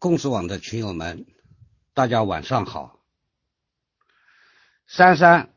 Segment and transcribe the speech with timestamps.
[0.00, 1.26] 共识网的群友们，
[1.92, 3.04] 大家晚上好。
[4.86, 5.52] 珊珊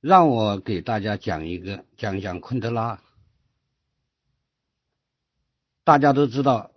[0.00, 3.02] 让我给大家讲一个，讲一讲昆德拉。
[5.82, 6.70] 大家都知道，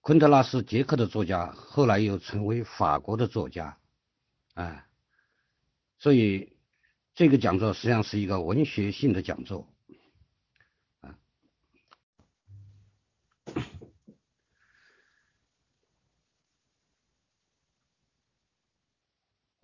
[0.00, 3.76] 昆德拉是捷克的作家，后来又成为法国的作家，
[4.54, 4.86] 啊，
[5.98, 6.56] 所以
[7.14, 9.70] 这个讲座实际上是一个文学性的讲座。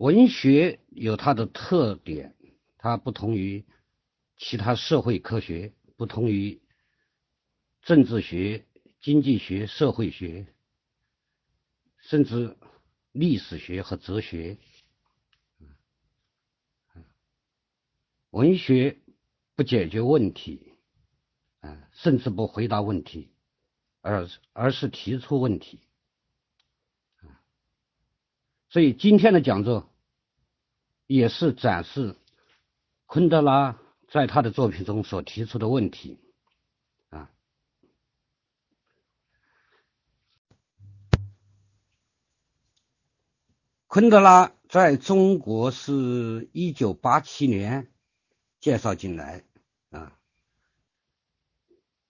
[0.05, 2.35] 文学有它的特点，
[2.77, 3.65] 它不同于
[4.37, 6.61] 其他社会科学，不同于
[7.81, 8.67] 政治学、
[9.01, 10.45] 经济学、社会学，
[11.97, 12.55] 甚至
[13.13, 14.59] 历史学和哲学。
[18.29, 18.99] 文学
[19.55, 20.73] 不解决问题，
[21.61, 23.31] 啊，甚至不回答问题，
[24.01, 25.79] 而而是提出问题。
[28.69, 29.89] 所以今天的讲座
[31.07, 32.15] 也是展示
[33.05, 36.19] 昆德拉在他的作品中所提出的问题
[37.09, 37.31] 啊。
[43.87, 47.91] 昆德拉在中国是一九八七年
[48.59, 49.43] 介绍进来
[49.91, 50.17] 啊，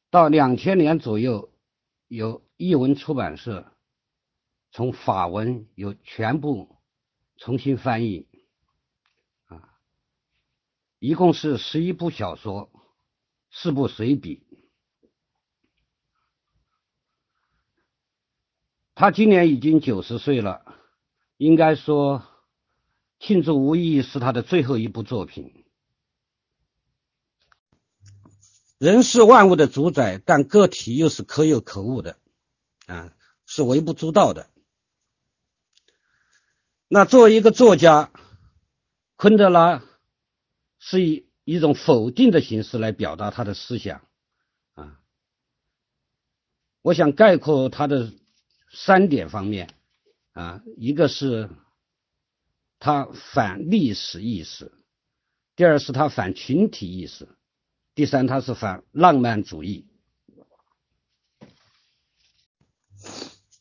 [0.09, 1.52] 到两千年左右，
[2.07, 3.71] 有译文出版社。
[4.71, 6.75] 从法文有全部
[7.37, 8.27] 重新翻译，
[11.06, 12.72] 一共是十一部小说，
[13.52, 14.42] 四部随笔。
[18.95, 20.66] 他今年已经九十岁了，
[21.38, 22.22] 应该说，
[23.20, 25.64] 《庆祝无意义》是他的最后一部作品。
[28.80, 32.17] 人是万物的主宰，但个体又是可有可无的，
[32.88, 33.14] 啊，
[33.45, 34.50] 是微不足道的。
[36.88, 38.11] 那作为一个作家，
[39.17, 39.83] 昆德拉
[40.87, 44.07] 是以一种否定的形式来表达他的思想
[44.75, 44.99] 啊。
[46.83, 48.13] 我想概括他的
[48.71, 49.73] 三点方面
[50.33, 51.49] 啊，一个是
[52.77, 54.71] 他反历史意识，
[55.55, 57.27] 第二是他反群体意识，
[57.95, 59.87] 第三他是反浪漫主义。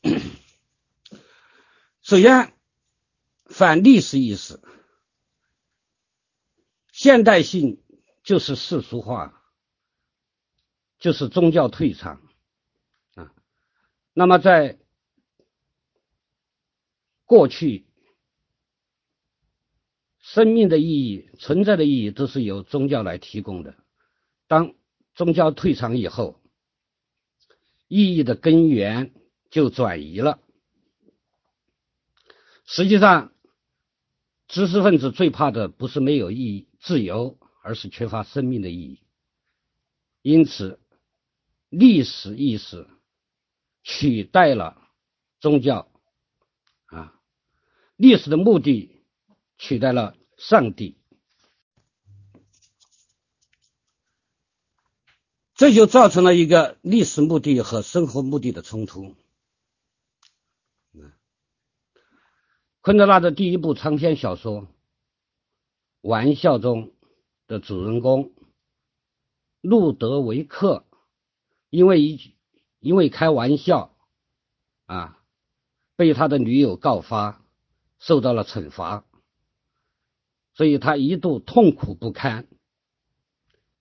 [2.03, 2.53] 首先。
[3.47, 4.59] 反历史意识，
[6.95, 7.83] 现代性
[8.23, 9.43] 就是世俗化，
[11.01, 12.23] 就是宗教退场
[13.17, 13.35] 啊。
[14.13, 14.79] 那么在
[17.25, 17.85] 过去，
[20.21, 23.75] 生命的意义、存在的意义都是由宗教来提供的。
[24.47, 24.77] 当
[25.17, 26.41] 宗教退场以后，
[27.89, 29.13] 意义的根源
[29.51, 30.39] 就转移了。
[32.65, 33.33] 实际上。
[34.47, 39.01] 知识分子最怕的不是没有意义、自由，而是缺乏生命的意义。
[40.21, 40.79] 因此，
[41.71, 42.87] 历史意识
[43.83, 44.77] 取代了
[45.41, 45.91] 宗教，
[46.85, 47.19] 啊，
[47.97, 49.03] 历史的目的
[49.57, 50.99] 取代了上帝，
[55.55, 59.17] 这就造成了一个历史目的和生活目的的冲突。
[62.83, 64.63] 昆德拉的第一部长篇小说
[66.05, 66.93] 《玩笑》中
[67.47, 68.35] 的主人公
[69.63, 70.85] 路德维克，
[71.71, 72.35] 因为一
[72.79, 73.97] 因为开玩笑
[74.85, 75.19] 啊，
[75.97, 77.43] 被他的女友告发，
[77.99, 79.07] 受到了惩罚，
[80.53, 82.49] 所以他一度痛苦不堪，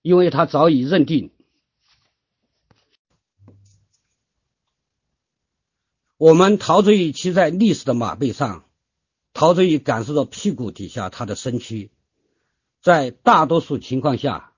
[0.00, 1.30] 因为他早已认定，
[6.16, 8.64] 我们陶醉于骑在历史的马背上。
[9.34, 11.90] 陶醉于感受到屁股底下他的身躯，
[12.84, 14.52] 在大多数情况下，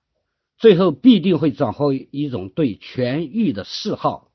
[0.57, 4.33] 最后必定会转化为一种对权欲的嗜好，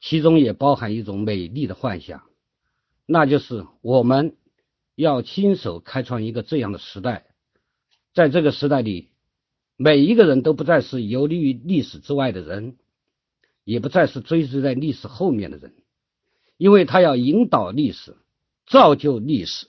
[0.00, 2.24] 其中也包含一种美丽的幻想，
[3.06, 4.34] 那就是我们
[4.96, 7.26] 要亲手开创一个这样的时代，
[8.12, 9.10] 在这个时代里，
[9.76, 12.76] 每一个人都不再是游离于历史之外的人，
[13.62, 15.74] 也不再是追随在历史后面的人，
[16.56, 18.16] 因为他要引导历史。
[18.66, 19.68] 造就历史，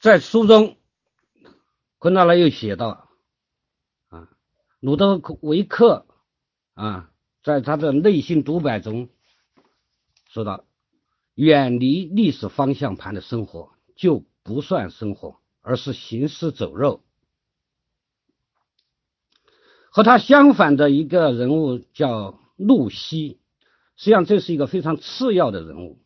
[0.00, 0.76] 在书中，
[1.98, 3.10] 昆德拉又写到，
[4.08, 4.28] 啊，
[4.78, 6.06] 鲁德维克
[6.74, 7.10] 啊，
[7.42, 9.08] 在他的内心独白中
[10.28, 10.64] 说到，
[11.34, 17.02] 远离历史方向盘的生活就不算生活，而是行尸走肉。
[19.90, 23.40] 和他相反的一个人物叫露西，
[23.96, 25.98] 实际上这是一个非常次要的人物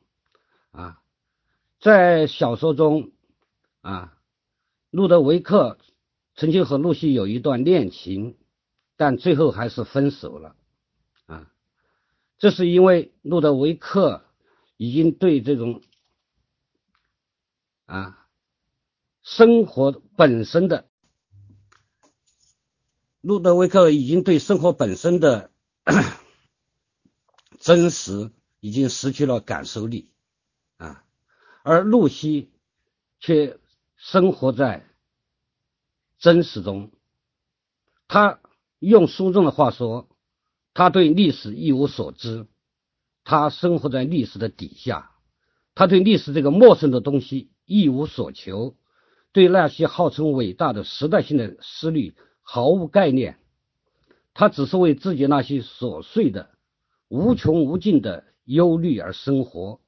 [0.70, 1.02] 啊，
[1.78, 3.12] 在小说中
[3.82, 4.16] 啊，
[4.90, 5.78] 路德维克
[6.34, 8.38] 曾经和露西有一段恋情，
[8.96, 10.56] 但最后还是分手了
[11.26, 11.52] 啊，
[12.38, 14.24] 这是因为路德维克
[14.76, 15.82] 已经对这种
[17.86, 18.26] 啊
[19.22, 20.88] 生活本身的。
[23.20, 25.52] 路德维克已经对生活本身的
[27.60, 30.10] 真实已经失去了感受力
[30.76, 31.04] 啊，
[31.62, 32.50] 而露西
[33.20, 33.60] 却
[34.04, 34.84] 生活在
[36.18, 36.90] 真实中。
[38.08, 38.40] 他
[38.80, 40.08] 用书中的话说，
[40.74, 42.48] 他对历史一无所知，
[43.22, 45.12] 他生活在历史的底下，
[45.76, 48.76] 他对历史这个陌生的东西一无所求，
[49.30, 52.16] 对那些号称伟大的时代性的思虑。
[52.40, 53.38] 毫无概念，
[54.34, 56.50] 他只是为自己那些琐碎的、
[57.06, 59.80] 无穷无尽的忧虑而生活。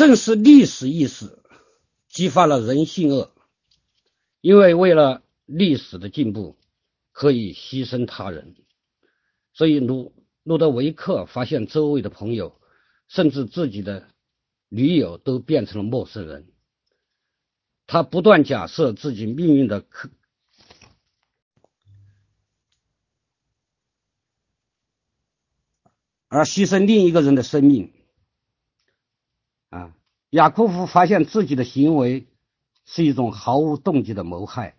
[0.00, 1.38] 正是历史意识
[2.08, 3.30] 激发了人性恶，
[4.40, 6.56] 因为为了历史的进步，
[7.12, 8.56] 可以牺牲他人。
[9.52, 12.58] 所以，路路德维克发现周围的朋友，
[13.08, 14.08] 甚至自己的。
[14.72, 16.46] 女友都变成了陌生人，
[17.88, 20.08] 他不断假设自己命运的可，
[26.28, 27.92] 而牺牲另一个人的生命。
[30.30, 32.28] 雅库夫发现自己的行为
[32.84, 34.76] 是一种毫无动机的谋害，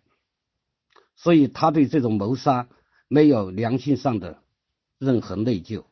[1.16, 2.70] 所以他对这种谋杀
[3.10, 4.42] 没有良心上的
[4.98, 5.84] 任何内疚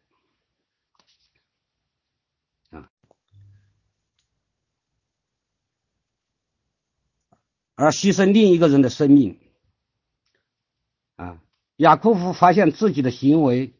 [2.70, 2.90] 啊。
[7.76, 9.40] 而牺牲另一个人的生命，
[11.18, 11.42] 啊，
[11.76, 13.74] 雅库夫发现自己的行为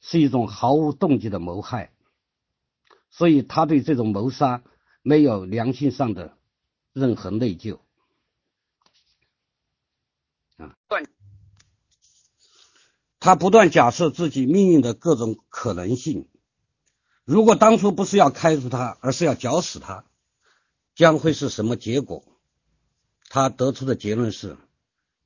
[0.00, 1.92] 是一种毫无动机的谋害，
[3.10, 4.62] 所以他对这种谋杀
[5.02, 6.36] 没有良心上的
[6.92, 7.78] 任何内疚，
[10.56, 10.76] 啊，
[13.20, 16.28] 他不断假设自己命运的各种可能性，
[17.24, 20.04] 如果当初不是要开除他，而是要绞死他，
[20.94, 22.24] 将会是什么结果？
[23.30, 24.56] 他得出的结论是，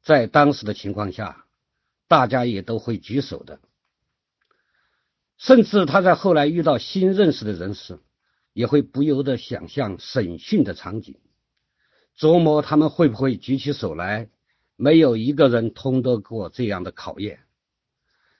[0.03, 1.47] 在当时的情况下，
[2.09, 3.61] 大家也都会举手的。
[5.39, 8.01] 甚至他在后来遇到新认识的人时，
[8.53, 11.17] 也会不由得想象审讯的场景，
[12.19, 14.29] 琢磨他们会不会举起手来。
[14.77, 17.41] 没有一个人通得过这样的考验，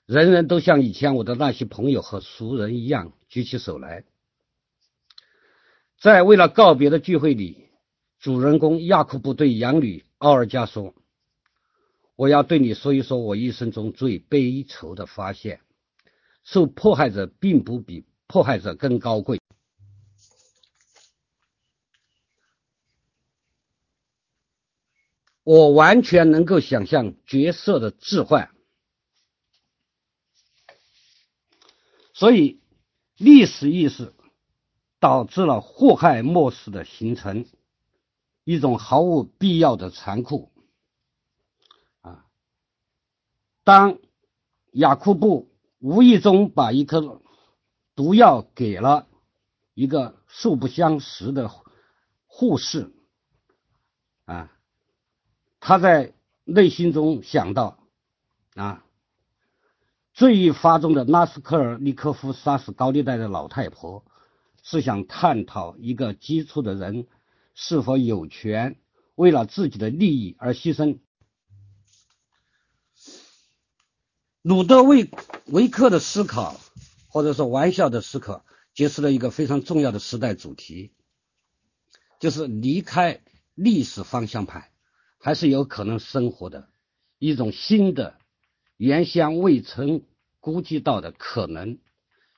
[0.07, 4.05] 人人都像以前我的那些朋友和熟人一样举起手来。
[6.01, 7.69] 在为了告别的聚会里。
[8.23, 10.95] 主人公亚库布对养女奥尔加说
[12.15, 15.59] ：“我要对你说一说我一生中最悲愁的发现。
[16.45, 19.41] 受迫害者并不比迫害者更高贵。
[25.43, 28.55] 我完全能够想象角色的置换，
[32.15, 32.61] 所以
[33.17, 34.15] 历史意识
[35.01, 37.47] 导致了祸害末世的形成。”
[38.45, 40.51] 一种毫无必要的残酷
[42.01, 42.27] 啊！
[43.63, 44.01] 当
[44.73, 47.23] 雅库布无意中把一颗
[47.95, 49.07] 毒药给了
[49.75, 51.49] 一个素不相识的
[52.27, 52.93] 护士
[54.25, 54.51] 啊，
[55.65, 57.79] 他在内心中想到
[58.57, 58.85] 啊，
[60.13, 64.05] 最易发中的拉斯科尔尼科夫杀死高利贷的老太婆，
[64.65, 67.07] 是想探讨一个基础的人。
[67.55, 68.77] 是否有权
[69.15, 70.99] 为了自己的利益而牺牲？
[74.41, 75.11] 鲁德维
[75.45, 76.59] 维克的思考，
[77.09, 78.43] 或者说玩笑的思考，
[78.73, 80.93] 揭示了一个非常重要的时代主题，
[82.19, 83.21] 就是离开
[83.55, 84.72] 历史方向盘，
[85.23, 86.69] 还是有可能生活的
[87.19, 88.19] 一种新的、
[88.77, 90.03] 原先未曾
[90.41, 91.79] 估计到的可能。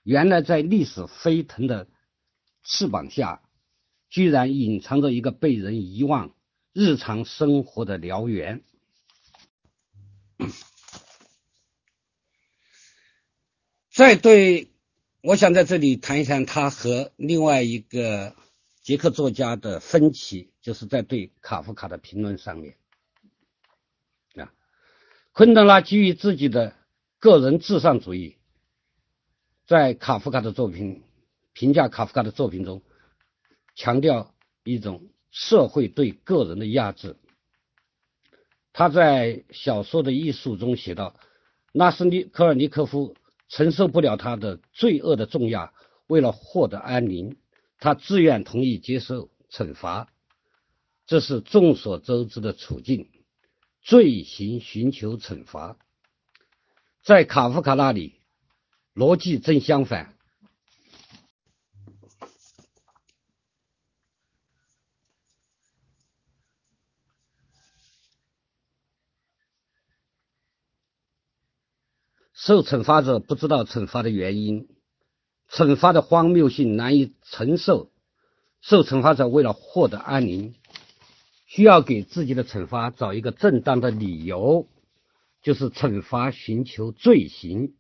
[0.03, 1.89] 原来在历史飞腾的
[2.63, 3.41] 翅膀下。
[4.11, 6.37] 居然隐藏着一个被人遗忘
[6.73, 8.63] 日常生活的燎原。
[13.91, 14.71] 再对，
[15.21, 18.37] 我想在这里谈一谈他和另外一个
[18.85, 22.75] 捷克作家的分歧，就是在对卡夫卡的评论上面。
[24.35, 24.51] 啊，
[25.33, 26.75] 昆德拉基于自己的
[27.21, 28.39] 个人至上主义，
[29.67, 31.03] 在卡夫卡的作品
[31.53, 32.83] 评价卡夫卡的作品中。
[33.77, 37.17] 强调一种社会对个人的压制。
[38.73, 41.19] 他在小说的艺术中写道
[41.75, 43.17] ：“拉斯尼科尔尼科夫
[43.49, 45.73] 承受不了他的罪恶的重压，
[46.07, 47.37] 为了获得安宁，
[47.81, 50.09] 他自愿同意接受惩罚。
[51.07, 53.11] 这是众所周知的处境。
[53.83, 55.77] 罪行寻求惩罚，
[57.03, 58.21] 在卡夫卡那里，
[58.95, 60.17] 逻辑正相反。”
[72.33, 74.69] 受惩罚者不知道惩罚的原因，
[75.51, 77.91] 惩罚的荒谬性难以承受。
[78.61, 80.55] 受惩罚者为了获得安宁，
[81.55, 84.67] 需要给自己的惩罚找一个正当的理由，
[85.41, 87.77] 就是惩罚寻求罪行。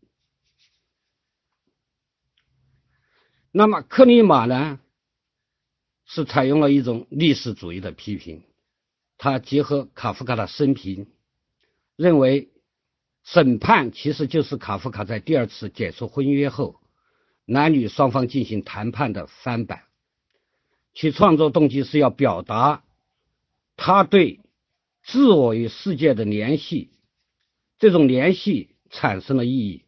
[3.51, 4.79] 那么克里马呢，
[6.07, 8.45] 是采用了一种历史主义的批评，
[9.19, 11.09] 他结合卡夫卡的生平，
[11.97, 12.51] 认为。
[13.27, 16.79] 审判其实就是卡夫卡在第二次解除婚约后，
[17.47, 19.85] 男女双方进行谈判的翻版。
[20.93, 22.84] 其创作动机是要表达
[23.77, 24.41] 他对
[25.03, 26.93] 自我与世界的联系，
[27.79, 29.85] 这种联系产生了意义。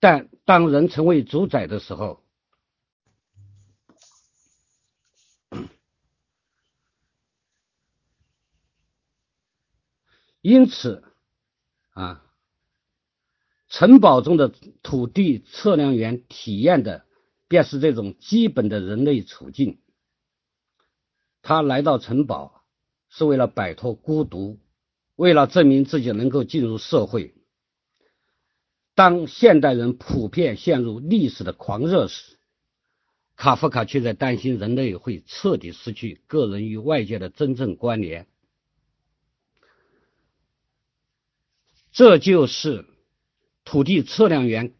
[0.00, 2.22] 但当人成为主宰的时候，
[10.40, 11.02] 因此
[11.90, 12.22] 啊。
[13.68, 14.48] 城堡中的
[14.82, 17.04] 土地测量员体验的
[17.48, 19.82] 便是这种基本的人类处境。
[21.42, 22.55] 他来到城堡
[23.16, 24.58] 是为了摆脱孤独，
[25.14, 27.32] 为了证明自己能够进入社会。
[28.94, 32.36] 当现代人普遍陷入历史的狂热时，
[33.34, 38.26] 卡夫卡却在担心人类会彻底失去个人与外界的真正关联。
[41.92, 42.84] 这就是。
[43.68, 44.74] 土地测量员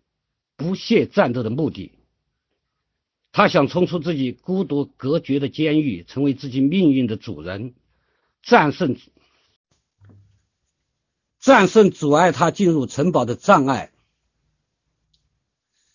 [0.57, 1.91] 不懈战斗的目的，
[3.33, 7.75] 他想冲出自己孤独隔绝的监狱，成为自己命运的主人，
[8.47, 8.97] 战胜
[11.41, 13.93] 战胜阻碍他进入城堡的障碍。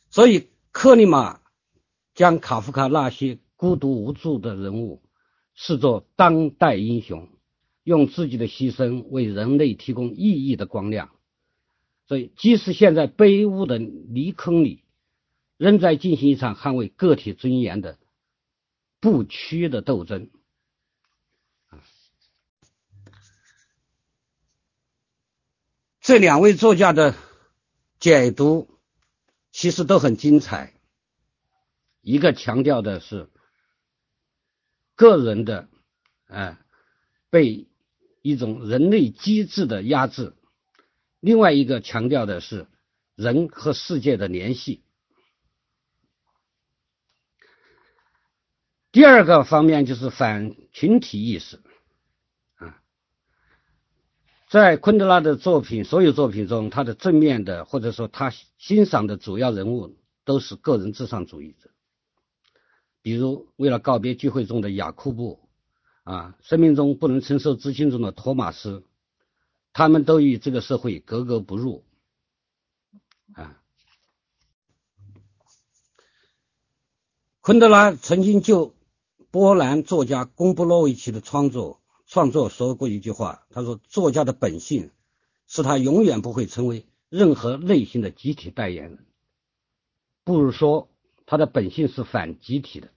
[0.10, 1.39] 所以，克里马
[2.13, 5.01] 将卡夫卡那些孤独无助的人物
[5.53, 7.29] 视作当代英雄，
[7.86, 11.10] 用自己的牺牲为人类提供意义的光亮。
[12.05, 14.84] 所以，即使现在卑污的泥坑里，
[15.55, 17.98] 仍在进行一场捍卫个体尊严的
[19.00, 20.29] 不屈的斗争。
[26.01, 27.15] 这两位作家的
[28.00, 28.67] 解读
[29.51, 30.74] 其实都很精彩。
[32.01, 33.29] 一个强调的是
[34.96, 35.70] 个人的，
[36.25, 36.58] 哎，
[37.29, 37.67] 被
[38.24, 40.36] 一种人类机制的压制。
[41.20, 42.65] 另外一个强调的是
[43.13, 44.84] 人和世界的联系。
[48.91, 51.60] 第二个方面就是反群体意识，
[54.51, 61.70] 在昆德拉的作品所有作品中，他的正面的或者说他欣赏的主要人物都是个人至上主义者，
[63.01, 65.39] 比如为了告别聚会中的雅库布
[66.03, 68.84] 啊，生命中不能承受之轻中的托马斯。
[69.72, 71.86] 他们都与这个社会格格不入
[73.31, 73.63] 啊！
[77.39, 78.75] 昆德拉曾经就
[79.31, 81.81] 波兰作家贡布洛维奇的创作
[82.12, 84.91] 创作说过一句话，他说：“作家的本性
[85.48, 89.06] 是他永远不会成为任何类型的集体代言人，
[90.25, 90.89] 不如说
[91.25, 92.91] 他的本性是反集体的。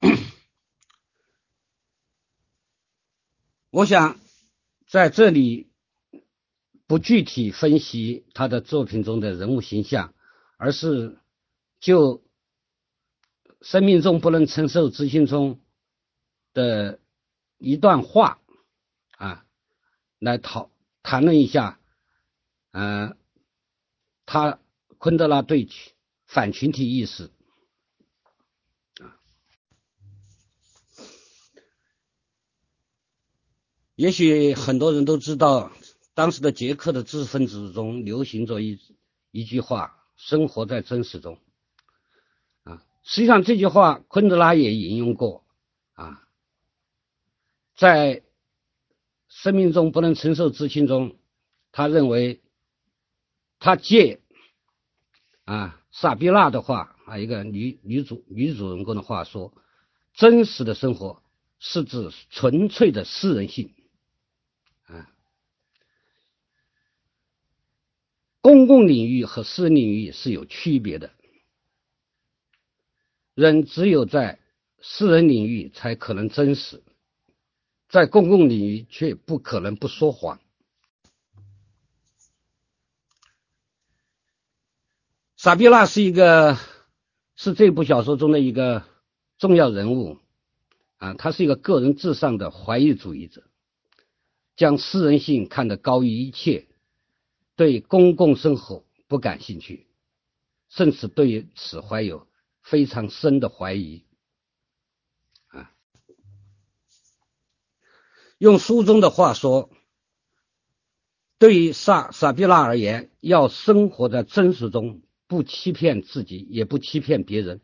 [3.72, 4.20] ”我想
[4.86, 5.70] 在这里
[6.86, 10.12] 不具体分析他的作品中的人物形象，
[10.58, 11.18] 而是
[11.80, 12.22] 就
[13.62, 15.58] 生命中不能承受之轻中
[16.52, 16.98] 的
[17.58, 18.40] 一段话
[19.16, 19.44] 啊，
[20.18, 20.70] 来讨
[21.02, 21.80] 谈论一下，
[22.72, 23.16] 嗯，
[24.26, 24.58] 他
[24.98, 25.68] 昆德拉对
[26.26, 27.30] 反群体意识。
[29.00, 29.16] 啊
[33.94, 35.70] 也许很多人都知道，
[36.14, 38.78] 当时的捷克的知识分子中流行着一
[39.30, 41.38] 一句话：“生活在真实中。”
[42.64, 45.44] 啊，实际上这句话昆德拉也引用过
[45.92, 46.26] 啊，
[47.80, 48.22] 在
[49.26, 51.16] 生命中不能承受之轻中，
[51.72, 52.42] 他认为
[53.58, 54.20] 他借
[55.46, 59.54] 啊萨比娜的话啊，一个女女主女主人公的话说
[60.12, 61.22] ：“真实的生活
[61.58, 63.72] 是指纯粹的私人性，
[64.82, 65.10] 啊，
[68.42, 71.14] 公共领域和私人领域是有区别的。
[73.32, 74.38] 人只有在
[74.82, 76.82] 私人领域才可能真实，
[77.90, 80.40] 在公共领域却不可能不说谎。
[85.36, 86.56] 萨比娜是一个，
[87.34, 88.84] 是这部小说中的一个
[89.38, 90.18] 重要人物
[90.98, 93.42] 啊，他是一个个人至上的怀疑主义者，
[94.54, 96.68] 将私人性看得高于一切，
[97.56, 99.88] 对公共生活不感兴趣，
[100.68, 102.28] 甚至对于此怀有
[102.62, 104.04] 非常深的怀疑
[108.40, 109.68] 用书中的话说，
[111.38, 115.02] 对于萨萨比娜而言，要生活在真实中。
[115.26, 117.60] 不欺骗自己，也不欺骗别人，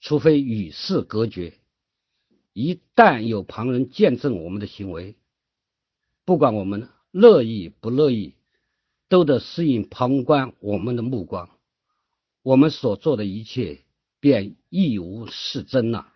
[0.00, 1.54] 除非与世隔绝。
[2.52, 5.16] 一旦有旁人见证我们的行为，
[6.24, 8.36] 不管我们乐意不乐意，
[9.08, 11.50] 都得适应旁观我们的目光。
[12.42, 13.80] 我们所做的一切
[14.20, 16.06] 便一无是真了。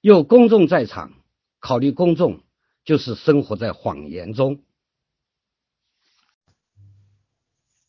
[0.00, 1.12] 有公众在场，
[1.60, 2.40] 考虑公众，
[2.84, 4.62] 就是生活在谎言中。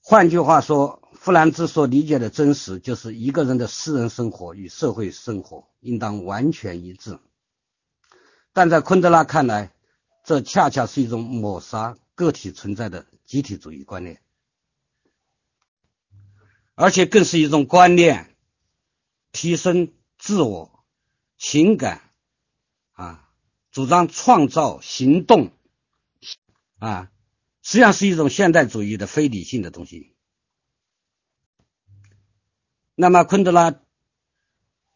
[0.02, 1.00] 换句话说。
[1.14, 7.20] 弗兰兹所理解的真实，就是一个人的私人生活与社会生活应当完全一致。
[8.54, 9.72] 但在昆德拉看来，
[10.26, 14.20] 这恰恰是一种抹杀个体存在的集体主义观念，
[16.74, 18.36] 而且更是一种观念，
[19.32, 20.84] 提升自我
[21.38, 22.11] 情感，
[23.72, 25.51] 主张创造行动
[26.80, 27.12] 啊，
[27.62, 30.13] 实际上是一种现代主义的非理性的东西。
[32.96, 33.80] 那么，昆德拉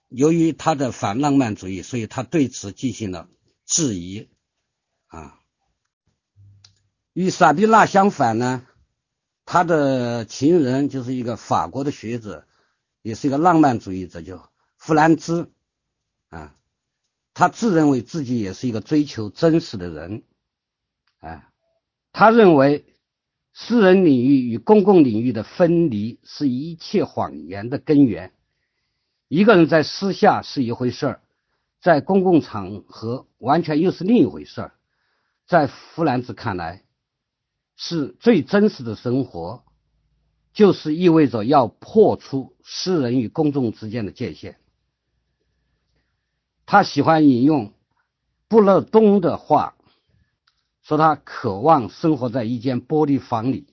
[0.10, 3.30] 由于他的反浪漫主义，所以他对此进行了
[3.66, 4.30] 质疑
[5.08, 5.40] 啊。
[7.14, 8.68] 与萨宾娜相反呢，
[9.46, 12.46] 他的情人就是一个法国的学者，
[13.02, 15.52] 也是一个浪漫主义者，叫弗兰兹
[16.28, 16.58] 啊。
[17.36, 20.24] 他自认为自己也是一个追求真实的人
[21.20, 21.48] 啊。
[22.12, 22.84] 他认为。
[23.58, 28.34] 私人领域与公共领域的分离是一切谎言的根源。
[29.30, 31.22] 一个人在私下是一回事儿，
[31.80, 34.74] 在公共场合完全又是另一回事儿。
[35.48, 36.84] 在弗兰兹看来，
[37.78, 39.64] 是最真实的生活，
[40.52, 44.60] 就是意味着要破除私人与公众之间的界限。
[46.66, 47.74] 他喜欢引用
[48.48, 49.72] 布勒东的话。
[50.88, 53.66] 说他渴望生活在一间玻璃房里，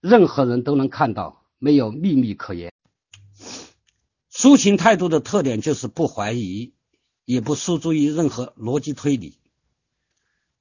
[0.00, 2.72] 任何人都能看到，没有秘密可言。
[4.32, 6.72] 抒情态度的特点就是不怀疑，
[7.24, 9.38] 也不诉诸于任何逻辑推理。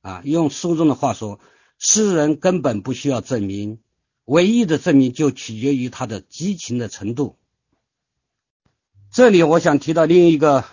[0.01, 1.39] 啊，用书中的话说，
[1.77, 3.79] 诗人根本不需要证明，
[4.25, 7.37] 唯一的证明就取决于他的激情的程度。
[9.11, 10.65] 这里我想提到另一个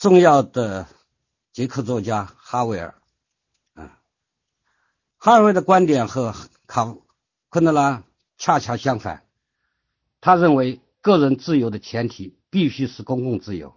[0.00, 0.88] 重要的
[1.52, 2.94] 捷克作家哈维尔。
[3.74, 4.00] 啊
[5.18, 6.34] 哈维尔的观点和
[6.66, 6.96] 卡
[7.50, 8.04] 昆德拉
[8.38, 9.26] 恰恰相反。
[10.22, 13.76] 他认为，个人自由的前提必须是公共自由。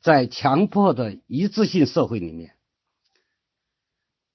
[0.00, 2.56] 在强迫的一致性社会里面，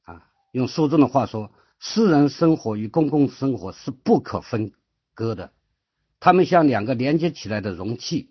[0.03, 4.73] 啊，用书中的话说，私人生活与公共生活是不可分
[5.15, 5.53] 割的，
[6.19, 8.29] 他们像两个连接起来的容器。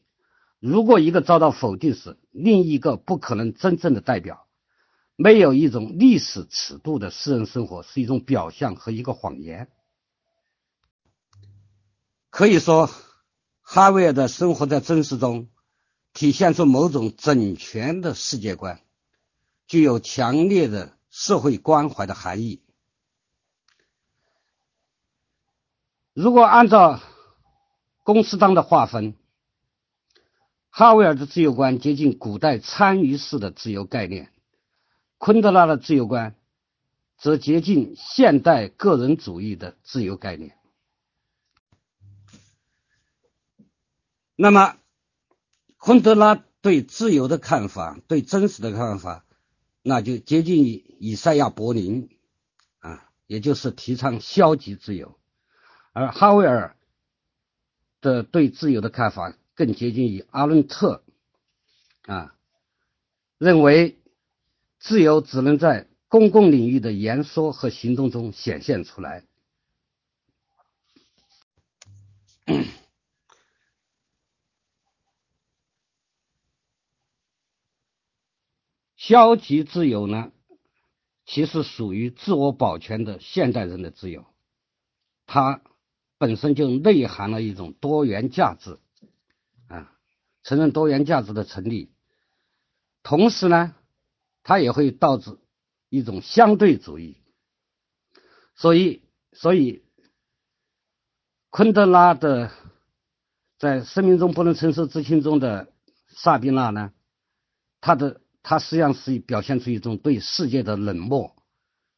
[0.63, 4.47] 如果一个遭到否定时，另一个不可能真正的代表。
[5.17, 9.69] 没有一种历史尺度的私人生活是一种表象和一个谎言。
[12.31, 12.89] 可以说，
[13.61, 15.49] 哈维尔的生活在真实中，
[16.13, 18.81] 体现出某种整全的世界观，
[19.67, 22.63] 具有强烈的社会关怀的含义。
[26.15, 27.01] 如果按照
[28.05, 29.17] 公司当的划分，
[30.75, 34.33] 哈维尔的自由观接近古代参与式的自由概念。
[35.19, 36.35] 昆德拉的自由观
[37.19, 40.57] 则接近现代个人主义的自由概念。
[44.35, 44.79] 那么，
[45.77, 49.27] 昆德拉对自由的看法，对真实的看法，
[49.83, 52.09] 那就接近于以赛亚·柏林
[52.79, 55.19] 啊，也就是提倡消极自由；
[55.93, 56.79] 而哈维尔
[58.01, 61.03] 的对自由的看法更接近于阿伦特
[62.03, 62.35] 啊，
[63.39, 63.99] 认为。
[64.85, 69.25] 自由只能在公共领域的言说和行动中显现出来。
[78.97, 80.33] 消极自由呢，
[81.27, 84.27] 其实属于自我保全的现代人的自由，
[85.27, 85.63] 它
[86.19, 88.81] 本身就内含了一种多元价值，
[90.43, 91.91] 承认多元价值的成立，
[93.03, 93.75] 同时呢，
[94.43, 95.39] 它也会导致
[95.89, 97.17] 一种相对主义，
[98.55, 99.03] 所以，
[99.33, 99.85] 所以
[101.51, 102.51] 昆德拉的
[103.59, 105.73] 在生命中不能承受之轻中的
[106.09, 106.93] 萨宾娜呢，
[107.81, 108.21] 他的。
[108.45, 111.37] 他实际上是表现出一种对世界的冷漠，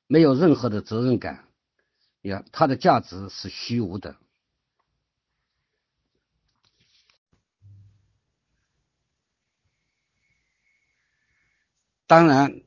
[0.06, 1.48] 没有任何的责任感。
[2.20, 4.16] 也，他的价值是虚无的。
[12.06, 12.60] 当然，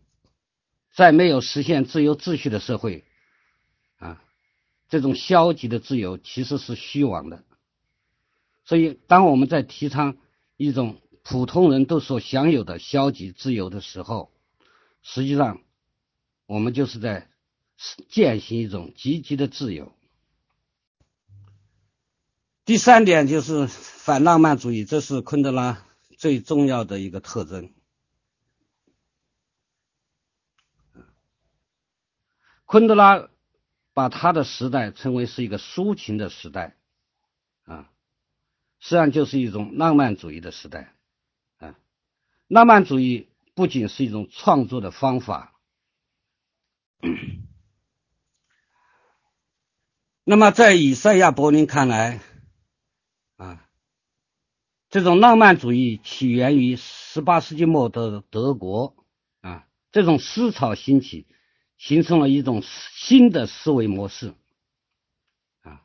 [0.93, 3.03] 在没有实现自由秩序的社会，
[3.97, 4.21] 啊，
[4.89, 7.43] 这种消极的自由其实是虚妄的。
[8.65, 10.17] 所以，当我们在提倡
[10.55, 11.01] 一种。
[11.29, 14.31] 普通人都所享有的消极自由的时候，
[15.03, 15.59] 实际上
[16.45, 17.27] 我们就是在
[18.07, 19.91] 践行一种积极的自由。
[22.63, 25.85] 第三点就是反浪漫主义，这是昆德拉
[26.17, 27.71] 最重要的一个特征。
[32.67, 33.29] 昆德拉
[33.93, 36.75] 把他的时代称为是一个抒情的时代，
[37.63, 37.89] 啊，
[38.79, 40.93] 实际上就是一种浪漫主义的时代
[41.59, 41.79] 啊。
[42.49, 45.55] 浪漫主义不仅是一种创作的方法，
[50.25, 52.19] 那么在以赛亚·柏林看来，
[53.37, 53.65] 啊，
[54.89, 58.93] 这种浪漫主义起源于十八世纪末的德国，
[59.39, 61.25] 啊，这种思潮兴起，
[61.77, 64.33] 形成了一种新的思维模式，
[65.61, 65.83] 啊，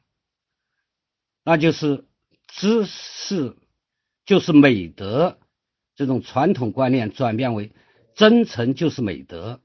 [1.44, 2.06] 那就是
[2.48, 3.56] 知识
[4.24, 5.38] 就是美德。
[5.94, 7.70] 这种传统观念转变为
[8.14, 9.60] 真诚就是美德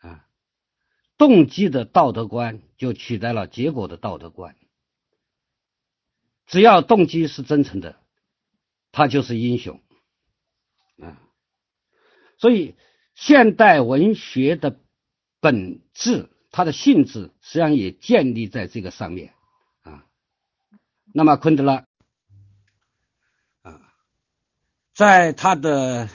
[0.00, 0.28] 啊，
[1.16, 4.54] 动机的道德观就取代了结果的道德观。
[6.46, 7.98] 只要动机是真诚的，
[8.92, 9.82] 他就是英雄
[11.00, 11.18] 啊。
[12.36, 12.76] 所以，
[13.14, 14.78] 现代文学的
[15.40, 19.34] 本质，它的性质实际上也建立在这个上面
[19.82, 20.04] 啊。
[21.14, 21.84] 那么，昆德拉
[23.62, 23.94] 啊。
[24.94, 26.08] 在他的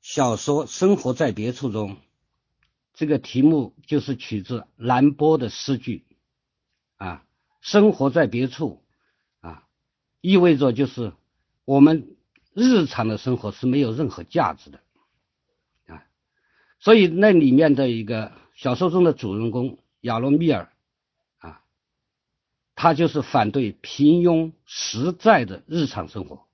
[0.00, 1.96] 小说《生活在别处》中，
[2.92, 6.04] 这个题目就是取自兰波的诗句
[6.96, 7.26] 啊
[7.60, 8.84] ，“生活在别处”
[9.42, 9.66] 啊，
[10.20, 11.12] 意味着就是
[11.64, 12.16] 我们
[12.52, 14.80] 日常的生活是没有任何价值的。
[16.84, 20.70] 所以那里面的一个小说中的主人公亚罗密尔
[21.38, 21.62] 啊，
[22.74, 26.46] 他就是反对平庸实在的日常生活。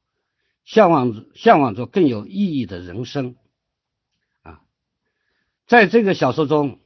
[0.65, 3.35] 向往向往着更有意义的人生
[4.43, 4.63] 啊！
[5.67, 6.79] 在这个小说中，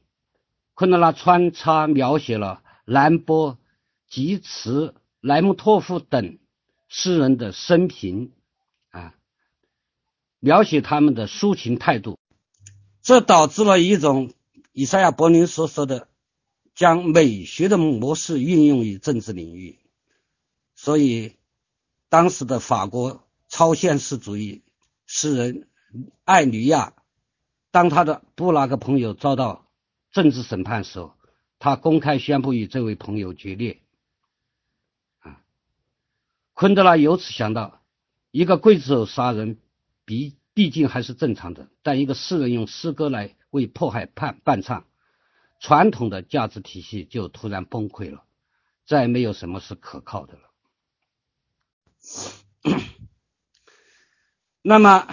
[0.73, 3.59] 昆德拉穿插描写了兰波、
[4.07, 6.39] 吉茨、莱姆托夫等
[6.87, 8.31] 诗人的生平
[8.89, 9.13] 啊，
[10.39, 12.17] 描写他们的抒情态度，
[13.05, 14.33] 这导致了一种
[14.73, 16.09] 以赛亚·柏林所说的
[16.73, 19.79] 将美学的模式运用于政治领域。
[20.75, 21.37] 所以，
[22.09, 23.21] 当时的法国。
[23.47, 24.63] 超现实主义
[25.05, 25.67] 诗人
[26.25, 26.93] 艾吕亚，
[27.71, 29.69] 当他的布拉格朋友遭到
[30.11, 31.15] 政治审判时候，
[31.59, 33.81] 他公开宣布与这位朋友决裂。
[35.19, 35.41] 啊，
[36.53, 37.81] 昆德拉由此想到，
[38.31, 39.59] 一个刽子手杀人，
[40.03, 44.87] 比毕竟还是正常的，但一个诗人用诗歌来为迫害伴伴唱，
[45.59, 48.23] 传统的价值体系就突然崩溃了，
[48.87, 50.41] 再没有什么是可靠的了。
[54.63, 55.07] 那么，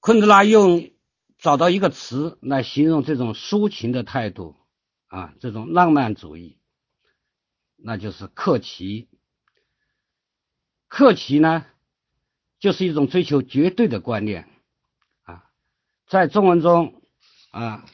[0.00, 0.90] 昆德拉用
[1.38, 4.56] 找到一个词来形容这种抒情的态度
[5.08, 6.58] 啊，这种浪漫主义，
[7.76, 9.08] 那就是克奇。
[10.88, 11.66] 克奇呢，
[12.58, 14.48] 就是一种追求绝对的观念。
[15.24, 15.44] 啊，
[16.06, 17.02] 在中文中
[17.50, 17.84] 啊，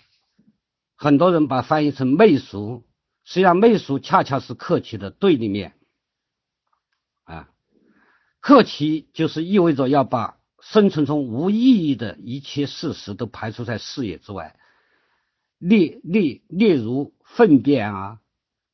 [0.96, 2.85] 很多人把翻译成媚俗，
[3.25, 5.75] 实际上媚俗恰恰是克奇的对立面。
[8.40, 14.59] 克奇就是意味着要把生存中无意义的一切事实都排除在视野之外，
[15.59, 18.20] 例例例如粪便啊，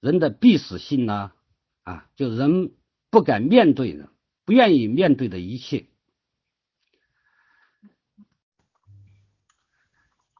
[0.00, 1.34] 人的必死性啊，
[1.82, 2.72] 啊，就人
[3.10, 4.08] 不敢面对的、
[4.48, 5.84] 不愿意面对的一切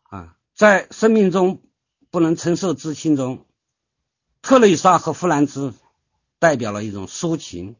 [0.05, 1.63] 啊，在生命中
[2.09, 3.45] 不能承受之轻中，
[4.41, 5.75] 特蕾莎和弗兰兹
[6.39, 7.77] 代表了一种抒情。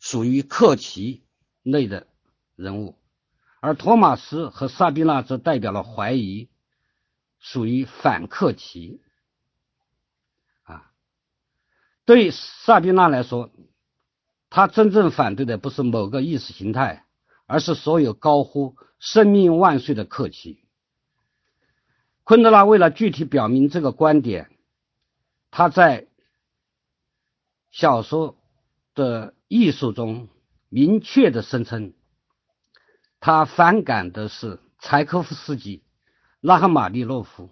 [0.00, 1.22] 属于克奇
[1.62, 2.08] 类的
[2.56, 2.98] 人物，
[3.60, 6.48] 而托马斯和萨宾娜则代表了怀疑，
[7.38, 9.00] 属于反客奇。
[10.64, 10.90] 啊，
[12.04, 13.52] 对萨宾娜来说，
[14.54, 17.06] 他真正反对的不是某个意识形态，
[17.46, 20.62] 而是所有高呼“生命万岁”的客奇。
[22.22, 24.50] 昆德拉为了具体表明这个观点，
[25.50, 26.06] 他在
[27.70, 28.36] 小说
[28.94, 30.28] 的艺术中
[30.68, 31.94] 明确的声称。
[33.20, 35.82] 他反感的是柴可夫斯基、
[36.42, 37.48] 拉赫玛尼诺夫、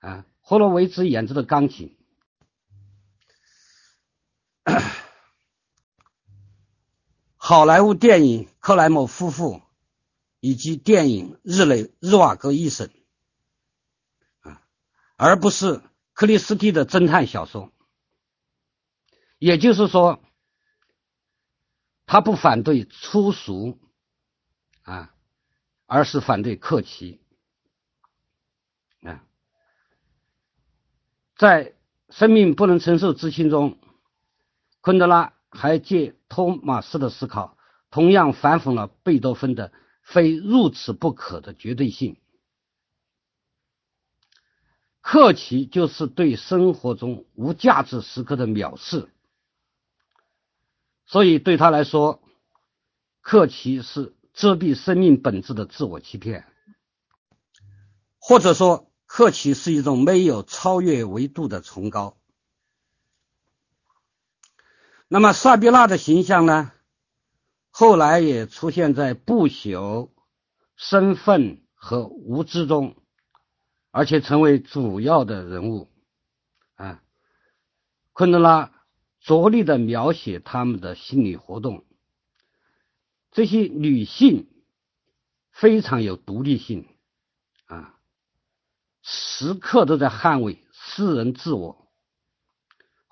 [0.00, 1.97] 啊霍洛维兹演奏的钢琴，
[7.48, 9.54] 好莱坞电影《克莱姆夫妇》
[10.38, 12.88] 以及电影《日内日瓦戈医生》，
[14.40, 14.60] 啊，
[15.16, 15.80] 而不是
[16.12, 17.72] 克里斯蒂的侦探小说。
[19.38, 20.22] 也就是说，
[22.04, 23.78] 他不反对粗俗。
[24.82, 25.14] 啊，
[25.86, 27.18] 而是反对克奇
[29.00, 29.24] 啊，
[31.34, 31.74] 在
[32.10, 33.78] 生命不能承受之轻中，
[34.82, 37.56] 昆德拉还借托马斯的思考，
[37.90, 42.16] 同样反讽了贝多芬的非如此不可的绝对性。
[45.00, 49.08] 克奇就是对生活中无价值时刻的藐视，
[51.06, 52.22] 所以对他来说，
[53.20, 54.14] 克奇是。
[54.34, 56.46] 遮蔽生命本质的自我欺骗，
[58.20, 62.17] 或者说，客气是一种没有超越维度的崇高。
[65.08, 66.70] 那么，萨比娜的形象呢？
[67.70, 70.10] 后来也出现在不朽、
[70.76, 72.94] 身份和无知中，
[73.90, 75.88] 而且成为主要的人物。
[76.74, 77.02] 啊，
[78.12, 78.72] 昆德拉
[79.20, 81.84] 着力的描写他们的心理活动。
[83.30, 84.48] 这些女性
[85.50, 86.86] 非常有独立性
[87.66, 87.94] 啊，
[89.02, 91.87] 时刻都在捍卫私人自我，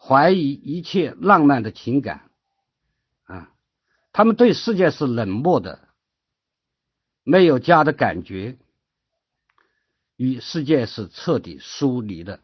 [0.06, 2.30] 怀疑一切浪漫的情感
[3.24, 3.52] 啊，
[4.12, 5.88] 他们对世界是冷漠的，
[7.24, 8.56] 没有家的感觉，
[10.14, 12.40] 与世界是彻底疏离的。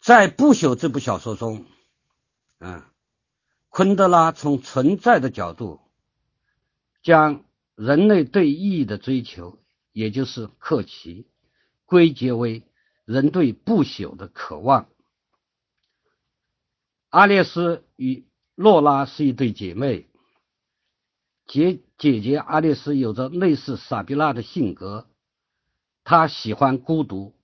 [0.00, 1.66] 在《不朽》这部小说中。
[2.58, 2.82] 嗯，
[3.68, 5.80] 昆德拉从存在的角度，
[7.02, 9.58] 将人类对意义的追求，
[9.92, 11.26] 也就是克奇，
[11.86, 12.62] 归结为
[13.04, 14.88] 人对不朽的渴望。
[17.08, 20.06] 阿列斯与洛拉是一对姐妹，
[21.46, 25.08] 姐姐姐阿列斯有着类似萨比娜的性格，
[26.04, 27.34] 她喜欢孤独，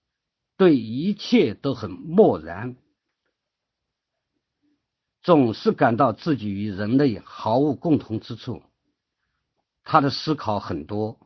[0.56, 2.76] 对一切都很漠然。
[5.22, 8.62] 总是感到自己与人类毫无共同之处。
[9.84, 11.18] 他的思考很多，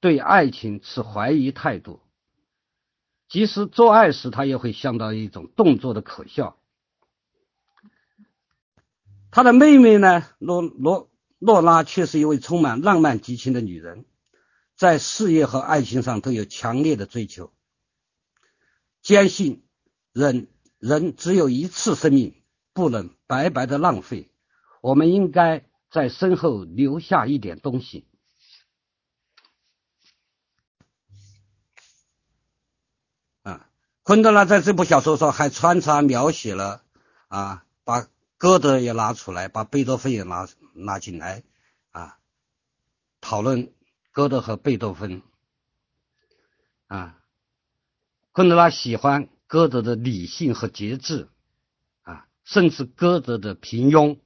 [0.00, 2.00] 对爱情持怀疑态度。
[3.32, 6.58] 即使做爱时，他也会想到一种动作的可笑。
[9.30, 14.04] 他的妹妹呢，罗罗洛拉却是一位充满浪漫激情的女人，
[14.76, 17.54] 在事业和爱情上都有强烈的追求，
[19.00, 19.64] 坚信
[20.12, 22.34] 人人只有一次生命。
[22.74, 24.30] 不能白白的浪费，
[24.82, 28.06] 我们应该在身后留下一点东西。
[34.04, 36.82] 昆德拉在这部小说上还穿插描写了
[37.28, 41.44] 啊，把歌德也拿出来，把贝多芬也拿拿进来
[41.92, 42.18] 啊，
[43.20, 43.72] 讨论
[44.10, 45.22] 歌德和贝多芬。
[46.88, 47.16] 啊，
[48.32, 51.28] 昆德拉喜欢歌德的理性和节制
[52.02, 52.26] 啊。
[52.44, 54.18] 甚至歌德的平庸，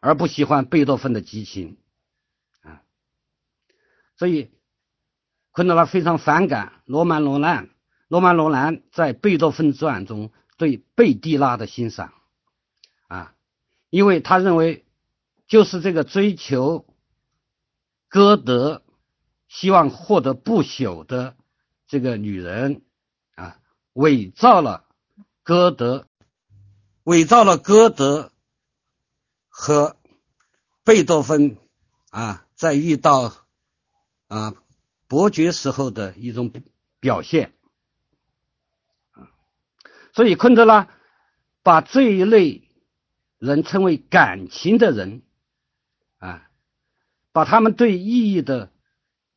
[0.00, 1.76] 而不喜欢贝多芬的激情
[2.62, 2.80] 啊，
[4.16, 4.52] 所以
[5.50, 7.70] 昆德拉非常反感罗曼·罗兰。
[8.08, 12.12] 罗曼·罗兰在《贝多芬传》中对贝蒂拉的欣赏
[13.06, 13.34] 啊，
[13.90, 14.84] 因为他认为
[15.46, 16.86] 就是这个追求
[18.08, 18.82] 歌德、
[19.48, 21.36] 希望获得不朽的
[21.86, 22.82] 这个女人
[23.34, 23.60] 啊，
[23.92, 24.84] 伪造了
[25.42, 26.06] 歌德。
[27.04, 28.32] 伪造了歌德
[29.48, 29.96] 和
[30.84, 31.56] 贝多芬
[32.10, 33.32] 啊，在遇到
[34.26, 34.54] 啊
[35.06, 36.52] 伯爵时候的一种
[37.00, 37.54] 表现，
[40.18, 40.88] 所以昆德拉
[41.62, 42.64] 把这一类
[43.38, 45.22] 人称为感情的人
[46.18, 46.50] 啊，
[47.30, 48.72] 把他们对意义的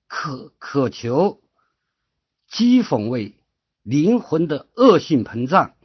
[0.08, 1.40] 渴渴求
[2.50, 3.36] 讥讽为
[3.84, 5.76] 灵魂的恶性膨胀。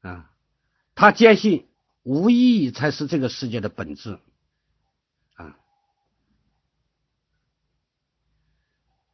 [0.00, 0.30] 啊，
[0.94, 1.68] 他坚信
[2.02, 4.18] 无意义才是这个世界的本质。
[5.34, 5.58] 啊，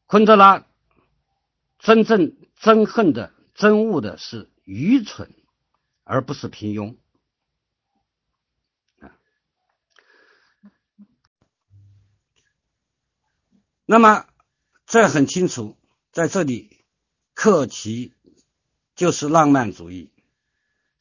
[0.07, 0.65] 昆德拉
[1.81, 5.35] 真正憎恨的、憎恶的是愚蠢，
[6.03, 6.97] 而不是平庸。
[13.85, 14.27] 那么
[14.87, 15.77] 这很清楚，
[16.11, 16.83] 在这里，
[17.35, 18.15] 克奇
[18.95, 20.11] 就是浪漫主义。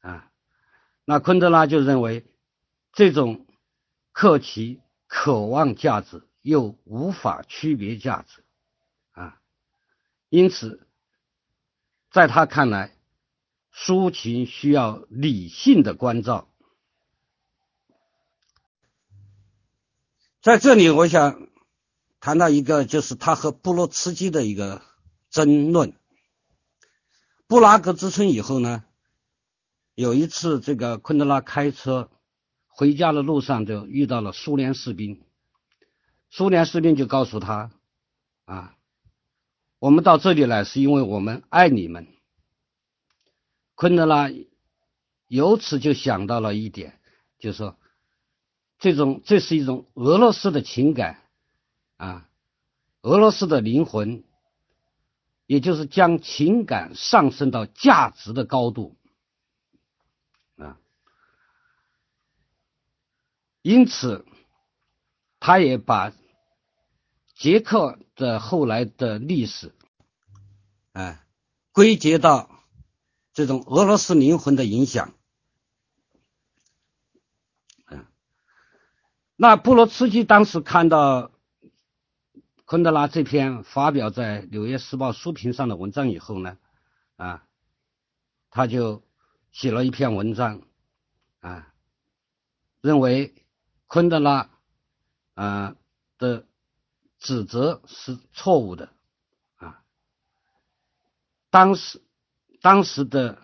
[0.01, 0.29] 啊，
[1.05, 2.25] 那昆德拉就认为
[2.91, 3.47] 这种
[4.11, 8.43] 克奇渴望价值又无法区别价值，
[9.11, 9.39] 啊，
[10.27, 10.88] 因此
[12.11, 12.95] 在他看来，
[13.73, 16.49] 抒情需要理性的关照。
[20.41, 21.49] 在这里，我想
[22.19, 24.81] 谈到一个，就是他和布洛茨基的一个
[25.29, 25.93] 争论。
[27.45, 28.83] 布拉格之春以后呢？
[29.95, 32.09] 有一次，这个昆德拉开车
[32.67, 35.21] 回家的路上，就遇到了苏联士兵。
[36.29, 37.71] 苏联士兵就告诉他
[38.45, 38.77] ：“啊，
[39.79, 42.07] 我们到这里来是因为我们爱你们。”
[43.75, 44.29] 昆德拉
[45.27, 46.99] 由此就想到了一点，
[47.37, 47.77] 就是说，
[48.77, 51.21] 这种这是一种俄罗斯的情感
[51.95, 52.29] 啊，
[53.01, 54.25] 俄罗斯的灵魂，
[55.45, 58.97] 也就是将情感上升到价值的高度
[60.57, 60.77] 啊。
[63.61, 64.25] 因此，
[65.39, 66.11] 他也把
[67.39, 69.73] 捷克的后来的历史，
[70.91, 71.25] 哎，
[71.71, 72.49] 归结到
[73.31, 75.13] 这种俄罗斯灵魂的影响。
[77.87, 78.05] 嗯，
[79.37, 81.31] 那布罗茨基当时看到
[82.65, 86.57] 昆德拉这篇发表在《纽约时报》书评上的文章以后呢，
[87.15, 87.47] 啊，
[88.51, 89.01] 他就
[89.53, 90.61] 写了一篇文章，
[91.39, 91.73] 啊，
[92.81, 93.33] 认为。
[93.91, 94.51] 昆德拉
[95.33, 95.75] 啊
[96.19, 96.45] 的
[97.19, 98.93] 指责是错误的
[99.57, 99.83] 啊，
[101.49, 102.01] 当时
[102.61, 103.41] 当时的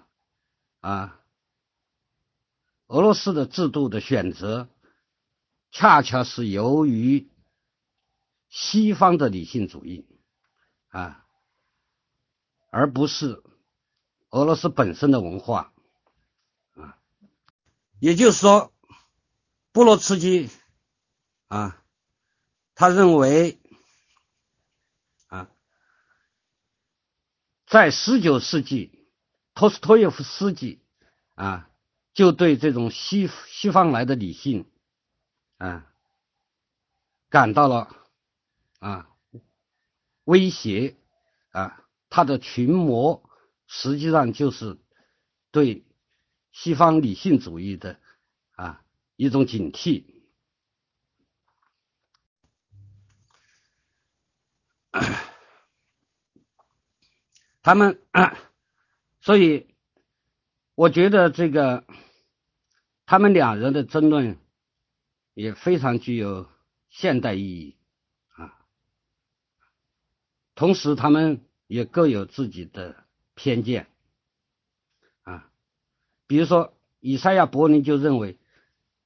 [0.80, 1.20] 啊
[2.88, 4.70] 俄罗斯的制度的选择，
[5.72, 7.30] 恰恰是由于
[8.50, 10.08] 西方的理性主义
[10.88, 11.26] 啊，
[12.70, 13.44] 而不是
[14.30, 15.74] 俄罗斯本身的文化
[16.76, 16.98] 啊，
[18.00, 18.72] 也就是说。
[19.72, 20.50] 布罗茨基
[21.48, 21.84] 啊，
[22.76, 23.60] 他认为
[27.76, 29.06] 在十九世纪，
[29.54, 30.80] 托斯托耶夫斯基
[31.34, 31.70] 啊，
[32.14, 34.66] 就对这种西西方来的理性
[35.58, 35.86] 啊，
[37.30, 37.94] 感到了
[38.80, 39.10] 啊
[40.24, 40.96] 威胁
[41.52, 43.30] 啊，他的群魔
[43.68, 44.78] 实际上就是
[45.52, 45.84] 对
[46.54, 48.00] 西方理性主义的
[48.54, 48.82] 啊。
[49.18, 50.06] 一种警惕，
[57.66, 58.00] 他们，
[59.22, 59.66] 所以
[60.76, 61.84] 我觉得这个
[63.08, 64.38] 他们两人的争论
[65.34, 66.48] 也非常具有
[66.92, 67.76] 现代意义
[68.36, 68.54] 啊。
[70.54, 73.88] 同时，他们也各有自己的偏见
[75.24, 75.50] 啊。
[76.28, 78.38] 比如说，以赛亚·柏林就认为。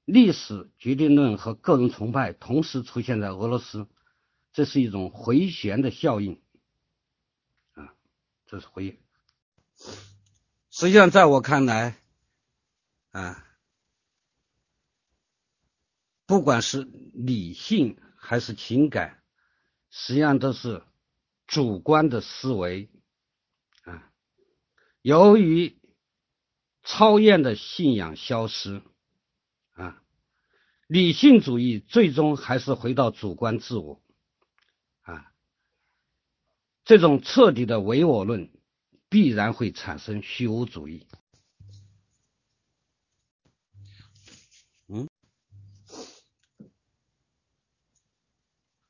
[0.03, 3.87] 历史决定论和个人崇拜同时出现在俄罗斯，
[4.53, 6.41] 这是一种回旋的效应，
[8.49, 8.99] 这是回。
[10.71, 12.01] 实际上，在我看来
[13.11, 13.45] 啊，
[16.25, 16.81] 不管是
[17.13, 19.21] 理性还是情感，
[19.91, 20.83] 实际上都是
[21.45, 22.89] 主观的思维
[23.83, 24.11] 啊。
[25.03, 25.79] 由于
[26.81, 28.81] 超验的信仰消失。
[29.73, 30.03] 啊，
[30.87, 34.03] 理性主义最终还是回到主观自我，
[36.89, 38.49] 这种彻底的唯我论
[39.09, 41.05] 必然会产生虚无主义。
[44.87, 45.07] 嗯，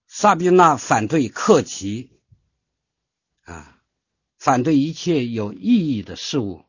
[0.08, 2.22] 萨宾娜反对克奇，
[3.42, 3.82] 啊，
[4.38, 6.64] 反对一切有意义的事物，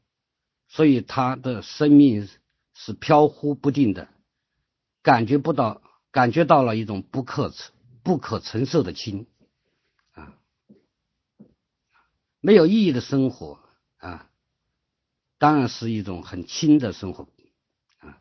[0.66, 2.28] 所以他的生命。
[2.72, 4.08] 是飘忽不定的，
[5.02, 7.52] 感觉不到，感觉到了一种不可、
[8.02, 9.26] 不可承受的轻
[10.12, 10.34] 啊，
[12.40, 13.60] 没有意义的生活
[13.98, 14.30] 啊，
[15.38, 17.28] 当然是一种很轻的生活
[17.98, 18.20] 啊。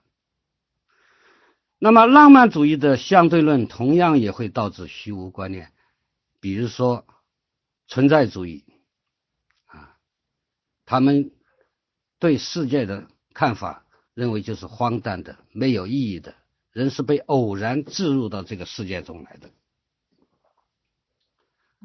[1.80, 5.74] 那么，浪漫主义的相对论同样也会导致虚无观念，
[6.39, 7.05] 比如说
[7.88, 8.65] 存在主义
[9.65, 9.97] 啊，
[10.86, 11.32] 他们
[12.20, 13.86] 对世界的看法。
[14.15, 16.36] 认为就是荒诞的、没有意义的。
[16.74, 19.49] 人是被偶然置入到这个世界中来的，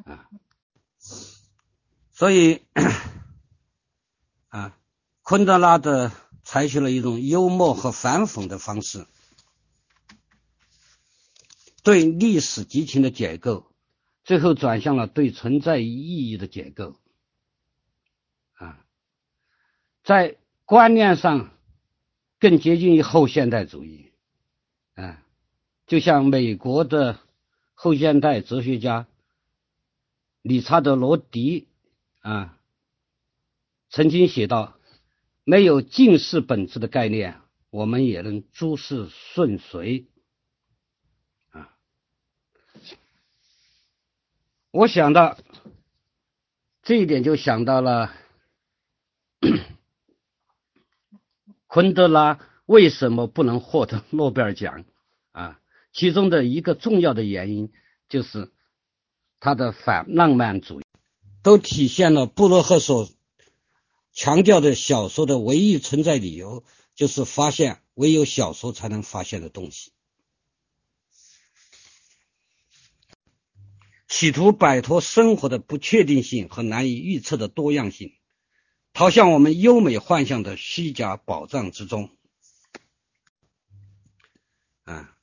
[0.04, 0.28] 啊，
[2.14, 2.62] 所以
[4.48, 4.78] 啊，
[5.22, 6.12] 昆德拉的
[6.44, 9.04] 采取了一种幽默和反讽的方式，
[11.82, 13.66] 对历史激情的解构，
[14.22, 16.94] 最后转向了对存在意义的解构，
[18.54, 18.86] 啊，
[20.04, 21.50] 在观念上
[22.38, 24.12] 更接近于后现代主义。
[24.94, 25.20] 啊，
[25.88, 27.18] 就像美国的
[27.74, 29.08] 后现代哲学家
[30.40, 31.66] 理查德·罗迪
[32.24, 32.58] 啊
[33.90, 34.78] 曾经写道
[35.44, 40.06] ：“没有近视本质的概念，我们也能诸事顺遂。”
[41.52, 41.76] 啊，
[44.72, 45.36] 我想到
[46.82, 48.10] 这一点，就想到了
[51.68, 52.40] 昆德拉。
[52.66, 54.86] 为什么不能获得诺贝尔奖
[55.32, 55.60] 啊？
[55.92, 57.70] 其中的一个重要的原因
[58.08, 58.50] 就是
[59.38, 60.83] 他的反浪漫主义，
[61.44, 63.08] 都体现了布洛克所
[64.12, 66.64] 强调的小说的唯一存在理由，
[66.94, 69.92] 就是发现唯有小说才能发现的东西，
[74.08, 78.14] 企图摆脱生活的不确定性和难以预测的多样性，
[78.94, 82.16] 逃向我们优美幻象的虚假宝藏之中。
[84.84, 85.14] 啊，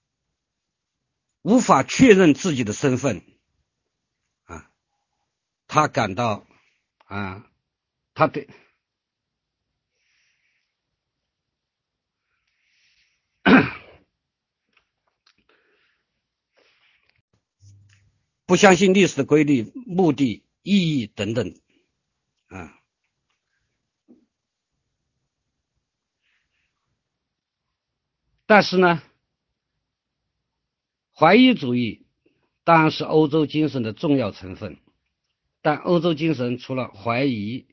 [1.42, 3.24] 无法确认自己的身份，
[5.74, 6.46] 他感到，
[7.06, 7.50] 啊，
[8.14, 8.50] 他对，
[18.46, 21.56] 不相信历史的规律、目的、意义等等，
[22.48, 22.78] 啊，
[28.46, 29.02] 但是呢？
[31.14, 32.06] 怀疑主义
[32.66, 34.82] 当然是欧洲精神的重要成分，
[35.62, 37.68] 但欧洲精神除了怀疑，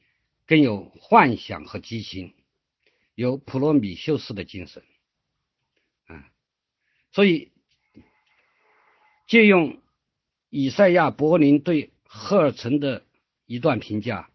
[0.47, 2.35] 更有幻想和激情，
[3.15, 4.85] 有普罗米修斯的精神，
[6.07, 6.31] 啊，
[7.13, 7.51] 所以
[9.27, 9.81] 借用
[10.51, 13.05] 以赛亚·柏林对赫尔岑的
[13.47, 14.31] 一段评价，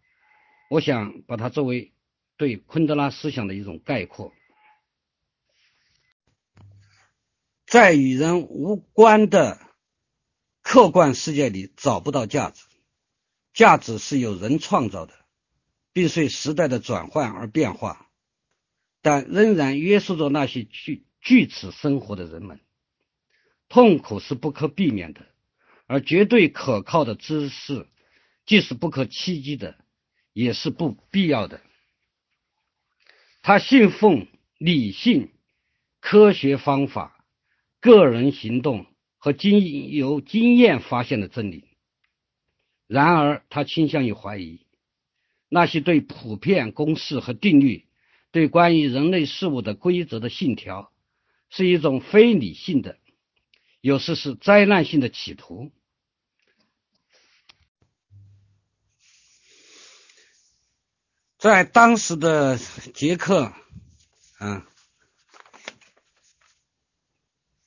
[0.69, 1.91] 我想把它作为
[2.37, 4.33] 对昆德拉思想的一种概括。
[7.65, 9.59] 在与人无关的
[10.61, 12.65] 客观世界里找不到价值，
[13.53, 15.13] 价值是由人创造的，
[15.93, 18.09] 并随时代的转换而变化，
[19.01, 22.59] 但仍然约束着那些具据此生活的人们。
[23.69, 25.25] 痛苦是不可避免的，
[25.87, 27.87] 而绝对可靠的知识，
[28.45, 29.77] 既是不可企及的，
[30.33, 31.61] 也是不必要的。
[33.41, 34.27] 他信奉
[34.57, 35.31] 理性
[35.99, 37.19] 科学方法。
[37.79, 38.85] 个人行动
[39.17, 41.72] 和经由经验发现的真理。
[42.93, 44.67] 然而，他倾向于怀疑
[45.49, 47.87] 那些对普遍公式和定律、
[48.29, 50.91] 对关于人类事物的规则的信条，
[51.49, 52.99] 是一种非理性的，
[53.81, 55.71] 有时是灾难性的企图。
[61.39, 62.59] 在当时的
[62.93, 63.51] 捷克，
[64.37, 64.67] 啊。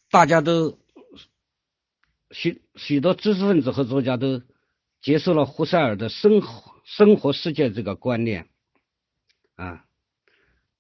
[0.09, 0.79] 大家都
[2.31, 4.41] 许许多知识分子和作家都
[5.07, 8.49] 接受了胡塞尔的生活生活世界这个观念
[9.55, 9.87] 啊，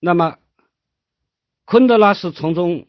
[0.01, 0.39] 那么
[1.65, 2.89] 昆德拉是从中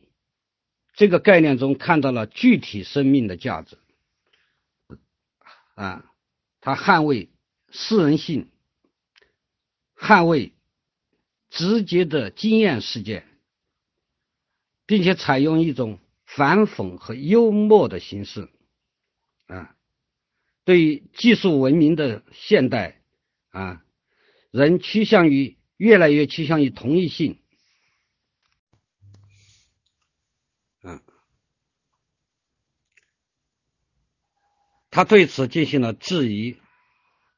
[0.95, 3.77] 这个概念中看到了具体生命的价值
[5.75, 6.11] 啊，
[6.59, 7.29] 他捍卫
[7.69, 8.49] 私人性，
[9.95, 10.53] 捍卫
[11.51, 13.23] 直接的经验世界，
[14.88, 15.99] 并且采用一种。
[16.29, 18.49] 反讽和幽默的形式，
[20.68, 22.99] 对于技术文明的现代
[23.51, 23.86] 啊，
[24.51, 27.39] 人趋向于越来越趋向于同一性，
[30.84, 31.01] 嗯，
[34.91, 36.57] 他对此进行了质疑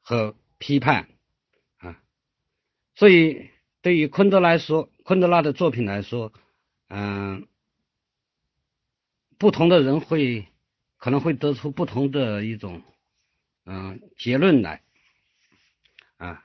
[0.00, 1.08] 和批判。
[1.78, 2.02] 啊，
[2.96, 3.50] 所以
[3.80, 6.32] 对于昆德来说，昆德拉的作品来说，
[6.88, 7.46] 嗯。
[9.38, 10.48] 不同的人会
[10.96, 12.82] 可能会得出不同的一种
[13.64, 14.82] 嗯结论来
[16.16, 16.44] 啊，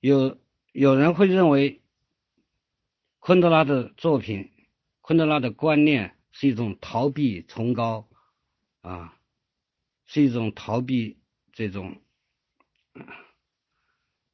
[0.00, 0.40] 有
[0.72, 1.80] 有人会认为
[3.18, 4.50] 昆德拉的作品，
[5.00, 8.08] 昆德拉的观念是一种逃避崇高
[8.80, 9.16] 啊，
[10.06, 11.18] 是一种逃避
[11.52, 12.02] 这种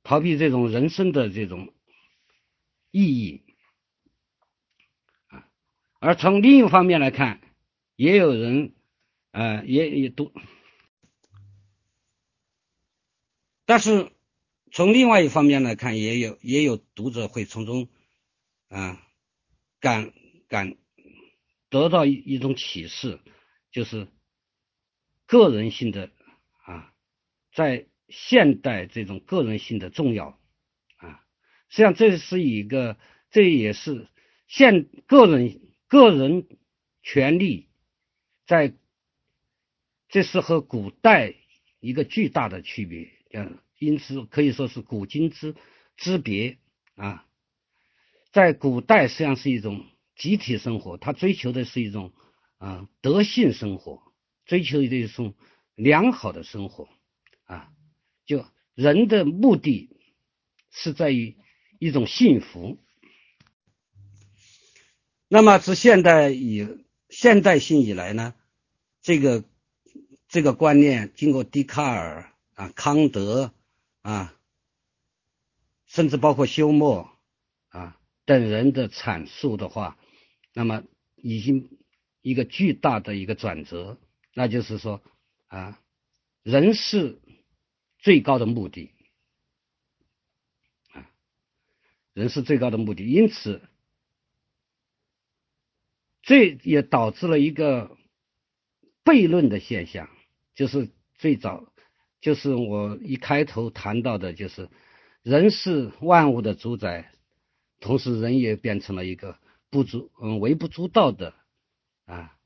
[0.03, 1.75] 逃避这种人生的这种
[2.91, 3.45] 意义
[6.01, 7.41] 而从另一方面来看，
[7.97, 8.73] 也有人，
[9.33, 10.33] 呃，也也读，
[13.69, 14.11] 但是
[14.73, 17.91] 从另外一方面来看，也有也有读者会从中，
[18.69, 19.07] 啊，
[19.79, 20.15] 感
[20.49, 20.79] 感
[21.69, 23.21] 得到一一种启示，
[23.71, 24.09] 就是
[25.27, 26.11] 个人性的
[26.65, 26.95] 啊，
[27.53, 30.41] 在现代这种个人性的重要
[30.97, 31.23] 啊，
[31.69, 32.97] 实际上这是一个，
[33.31, 34.09] 这也是
[34.47, 35.61] 现个人。
[35.91, 36.47] 个人
[37.03, 37.71] 权利
[38.47, 38.75] 在，
[40.11, 41.35] 这是和古代
[41.81, 45.55] 一个巨大的区别，嗯，因此可以说是古今之
[45.97, 46.59] 之别
[46.95, 47.27] 啊。
[48.33, 49.85] 在古代实际上是一种
[50.17, 52.13] 集体生活，他追求的是一种
[52.59, 54.03] 啊德性生活，
[54.45, 55.35] 追求的一种
[55.75, 56.89] 良好的生活
[57.45, 57.71] 啊。
[58.27, 59.91] 就人的目的
[60.71, 61.37] 是在于
[61.79, 62.79] 一种幸福。
[65.29, 68.35] 那么自现代以现代性以来呢，
[69.03, 69.45] 这个
[70.29, 73.55] 这个观念经过笛卡尔啊、康德
[74.03, 74.35] 啊，
[75.87, 77.09] 甚至包括休谟
[77.69, 79.97] 啊等人的阐述的话，
[80.53, 80.83] 那么
[81.15, 81.79] 已经
[82.21, 83.97] 一个巨大的一个转折，
[84.35, 85.01] 那就是说
[85.47, 85.81] 啊，
[86.43, 87.21] 人是
[87.99, 88.91] 最高的目的
[90.91, 91.09] 啊，
[92.13, 93.63] 人是最高的目的，因此。
[96.21, 97.97] 这也导致了一个
[99.03, 100.11] 悖论的现象，
[100.55, 101.73] 就是最早，
[102.21, 104.69] 就是我一开头谈到的，就是
[105.23, 107.13] 人是万物的主宰，
[107.81, 109.39] 同时人也变成了一个
[109.71, 111.35] 不足嗯微不足道的
[112.07, 112.37] 啊，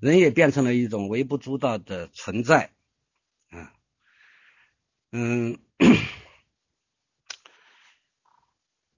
[0.00, 2.72] 人也变成了一种微不足道的存在
[3.50, 3.72] 啊，
[5.12, 5.58] 嗯，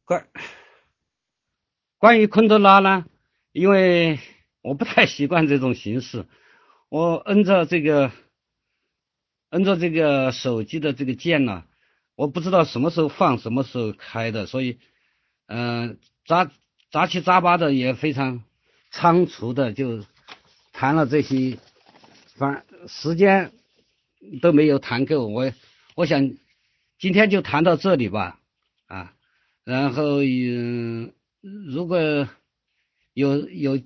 [0.05, 0.29] 关。
[1.99, 3.07] 关于昆德拉呢，
[3.53, 4.21] 因为
[4.61, 6.27] 我不太习惯这种形式，
[6.89, 8.13] 我摁着这个
[9.51, 11.65] 摁着这个手机的这个键呢，
[12.15, 14.79] 我不知道什么时候放，什么时候开的，所以
[15.47, 16.51] 嗯杂
[16.91, 18.45] 杂七杂八的也非常
[18.91, 20.05] 仓促的就
[20.73, 21.59] 谈了这些，
[22.37, 23.53] 反时间
[24.41, 25.53] 都没有谈够，我
[25.95, 26.31] 我想
[26.99, 28.41] 今天就谈到这里吧，
[28.87, 29.15] 啊，
[29.65, 31.13] 然后嗯。
[31.69, 32.29] 如果
[33.15, 33.81] 有有，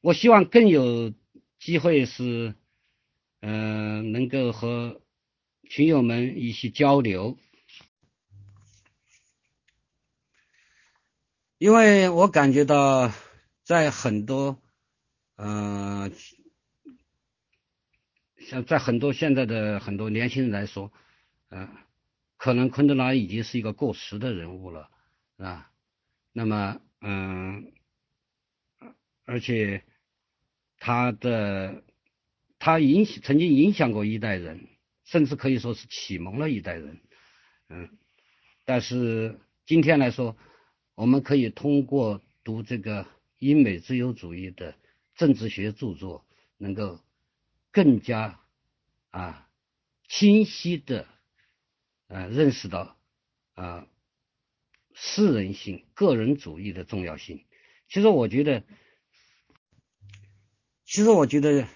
[0.00, 1.12] 我希望更有
[1.64, 2.54] 机会是，
[3.40, 5.00] 嗯，能够和
[5.70, 7.38] 群友们一起交流，
[11.56, 13.10] 因为我感觉到
[13.62, 14.60] 在很多，
[15.36, 16.12] 嗯，
[18.40, 20.92] 像在很多现在的很多年轻人来说，
[21.48, 21.66] 嗯，
[22.36, 24.90] 可能昆德拉已经是一个过时的人物了，
[25.38, 25.70] 啊，
[26.30, 26.78] 那么。
[27.06, 27.72] 嗯，
[29.26, 29.84] 而且
[30.84, 31.82] 他的
[32.58, 34.68] 他影响曾经影响过一代人，
[35.06, 37.00] 甚至可以说是启蒙了一代人。
[37.70, 37.88] 嗯，
[38.66, 40.36] 但是今天来说，
[40.94, 43.06] 我们可以通过读这个
[43.38, 44.74] 英美自由主义的
[45.14, 46.26] 政治学著作，
[46.58, 47.00] 能够
[47.72, 48.40] 更加
[49.08, 49.48] 啊
[50.06, 51.08] 清晰的
[52.08, 52.98] 啊认识到
[53.54, 53.86] 啊。
[54.94, 57.42] 私人性、个人主义的重要性。
[57.88, 58.62] 其实我觉得，
[60.84, 61.66] 其实我觉得，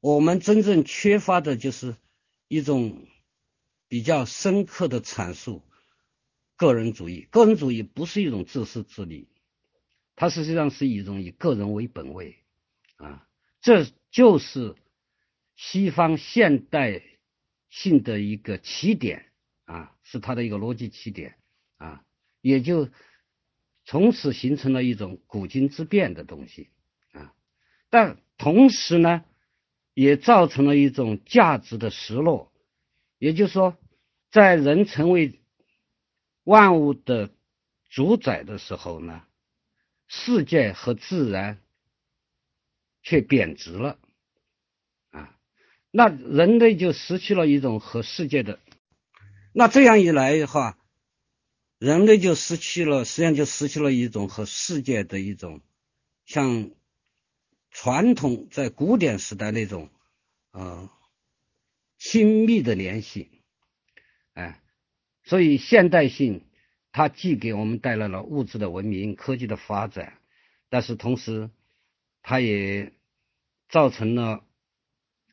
[0.00, 1.96] 我们真正缺乏的就是
[2.48, 3.06] 一种
[3.88, 5.62] 比较深刻的阐述
[6.56, 7.26] 个人主义。
[7.30, 9.28] 个人主义不是一种自私自利，
[10.14, 12.36] 它实际上是一种以个人为本位
[12.96, 13.26] 啊，
[13.60, 14.76] 这就是
[15.56, 17.02] 西方现代
[17.70, 19.32] 性的一个起点
[19.64, 21.36] 啊，是它的一个逻辑起点
[21.76, 22.04] 啊。
[22.42, 22.90] 也就
[23.84, 26.70] 从此形成了一种古今之变的东西，
[27.92, 29.22] 但同时呢，
[29.92, 32.50] 也造成了一种价值的失落。
[33.18, 33.76] 也就是说，
[34.30, 35.42] 在人成为
[36.42, 37.28] 万物的
[37.90, 39.22] 主宰的时候呢，
[40.08, 41.60] 世界和自然
[43.02, 43.98] 却贬值了
[45.10, 45.36] 啊，
[45.90, 48.58] 那人类就失去了一种和世界的。
[49.52, 50.78] 那这样一来的话。
[51.78, 55.60] 人类就失去了，实际上就失去了一种和世界的一种
[56.24, 56.70] 像
[57.72, 59.88] 传统在古典时代那种
[60.52, 60.88] 呃
[61.98, 63.42] 亲密的联系，
[64.34, 64.62] 哎，
[65.24, 66.44] 所以现代性
[66.92, 70.18] 它既给我们带来了物质的文明、科技的发展，
[70.68, 71.50] 但是同时
[72.22, 72.92] 它也
[73.68, 74.44] 造成了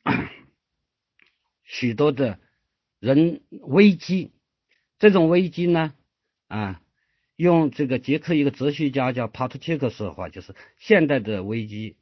[1.64, 2.40] 许多的
[3.00, 4.32] 人危机，
[4.98, 5.94] 这种危机呢。
[6.48, 6.82] 啊，
[7.36, 11.96] 用这个捷克一个哲学家叫帕特切克说的话，就是现代的危机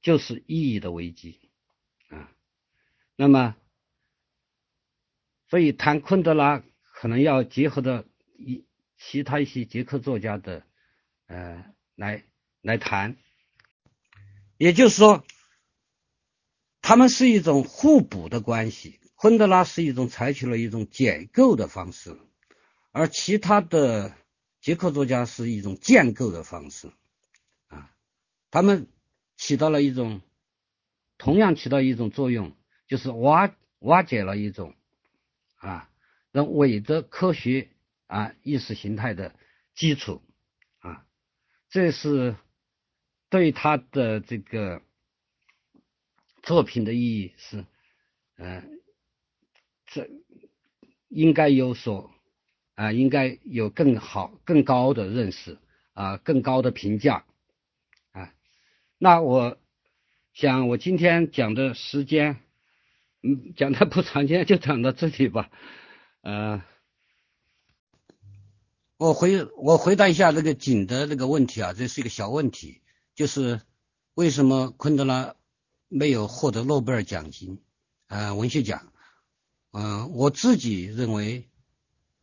[0.00, 1.38] 就是意义的危机
[2.08, 2.30] 啊。
[3.16, 3.56] 那么，
[5.48, 6.62] 所以谈昆德拉
[6.94, 8.64] 可能要结合的一
[8.96, 10.64] 其他一些捷克作家的
[11.26, 12.24] 呃来
[12.60, 13.16] 来谈，
[14.56, 15.24] 也就是说，
[16.80, 19.00] 他们是一种互补的关系。
[19.14, 22.18] 昆德拉是一种采取了一种解构的方式，
[22.92, 24.14] 而其他的。
[24.60, 26.92] 捷克作家是一种建构的方式
[27.68, 27.94] 啊，
[28.50, 28.88] 他们
[29.38, 30.20] 起到了一种
[31.16, 32.54] 同样起到一种作用，
[32.86, 34.74] 就是瓦瓦解了一种
[35.54, 35.88] 啊
[36.30, 37.70] 那伪的科学
[38.06, 39.34] 啊意识形态的
[39.74, 40.20] 基础
[40.80, 41.06] 啊，
[41.70, 42.36] 这是
[43.30, 44.82] 对他的这个
[46.42, 47.64] 作品的意义是
[48.36, 48.80] 嗯，
[49.86, 50.10] 这
[51.08, 52.12] 应该有所。
[52.74, 55.58] 啊，应该有更好、更高的认识
[55.94, 57.24] 啊，更高的评价。
[58.98, 59.56] 那我
[60.34, 62.40] 想，我今天讲的时间，
[63.22, 65.50] 嗯，讲的不长，今天就讲到这里吧。
[66.22, 66.62] 呃，
[68.96, 72.82] 我回我回答一下这个景的那个问题啊，这是一个小问题，
[73.14, 73.62] 就是
[74.14, 75.34] 为什么昆德拉
[75.88, 77.60] 没有获得诺贝尔奖金
[78.06, 78.92] 啊，文学奖？
[79.72, 81.48] 嗯，我自己认为。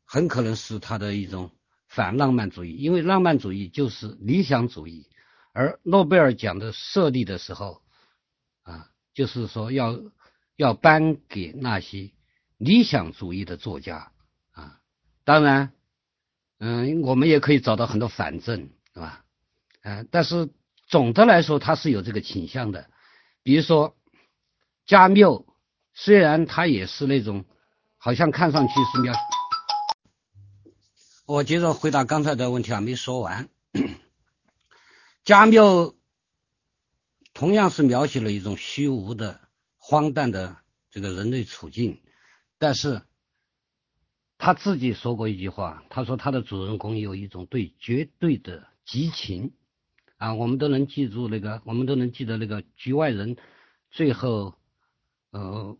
[0.07, 1.49] 很可能是他的一种
[1.88, 5.07] 反浪漫主义，因为浪漫主义就是理想主义，
[5.55, 7.81] 而诺贝尔奖的设立的时候，
[8.63, 9.97] 啊，就是说要
[10.57, 12.11] 要颁给那些
[12.57, 14.11] 理想主义的作家
[14.51, 14.81] 啊。
[15.23, 15.71] 当然，
[16.59, 19.23] 嗯，我们也可以找到很多反证，是吧？
[19.81, 20.49] 嗯，但是
[20.87, 22.89] 总的来说，他是有这个倾向的。
[23.41, 23.95] 比如说
[24.85, 25.45] 加缪，
[25.93, 27.45] 虽然他也是那种
[27.95, 29.13] 好像看上去是描。
[31.25, 33.47] 我接着回答刚才的问题啊，没说完。
[35.26, 35.95] 加缪
[37.34, 39.41] 同样是描写了一种虚无的、
[39.78, 40.57] 荒诞的
[40.91, 41.99] 这个人类处境，
[42.57, 43.01] 但是
[44.38, 49.53] 他自己说过一句话，他说他的主人公有一种对绝对的激情
[50.17, 53.36] 啊，我们都能记住那个，我们都能记得那个局外人
[53.89, 54.53] 最后
[55.32, 55.78] 呃，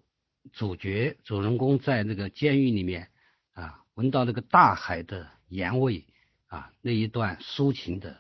[0.52, 3.12] 主角主人公在那个监狱里面
[3.54, 5.30] 啊，闻到那个大海的。
[5.48, 6.08] 盐味
[6.48, 8.20] 啊，那一段抒情的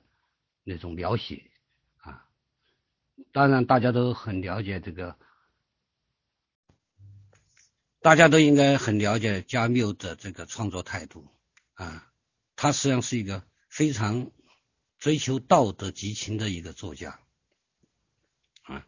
[0.67, 1.49] 那种描写
[1.97, 2.27] 啊，
[3.31, 5.15] 当然大家都很了解这个，
[8.01, 11.27] 大家都应该很了解加缪的这个创作态度
[11.75, 12.11] 啊，
[12.55, 14.31] 他实际上是一个非常
[14.97, 17.19] 追求道德激情的一个作家
[18.63, 18.85] 啊，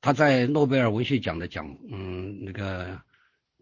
[0.00, 3.00] 他在诺贝尔文学奖的讲嗯那个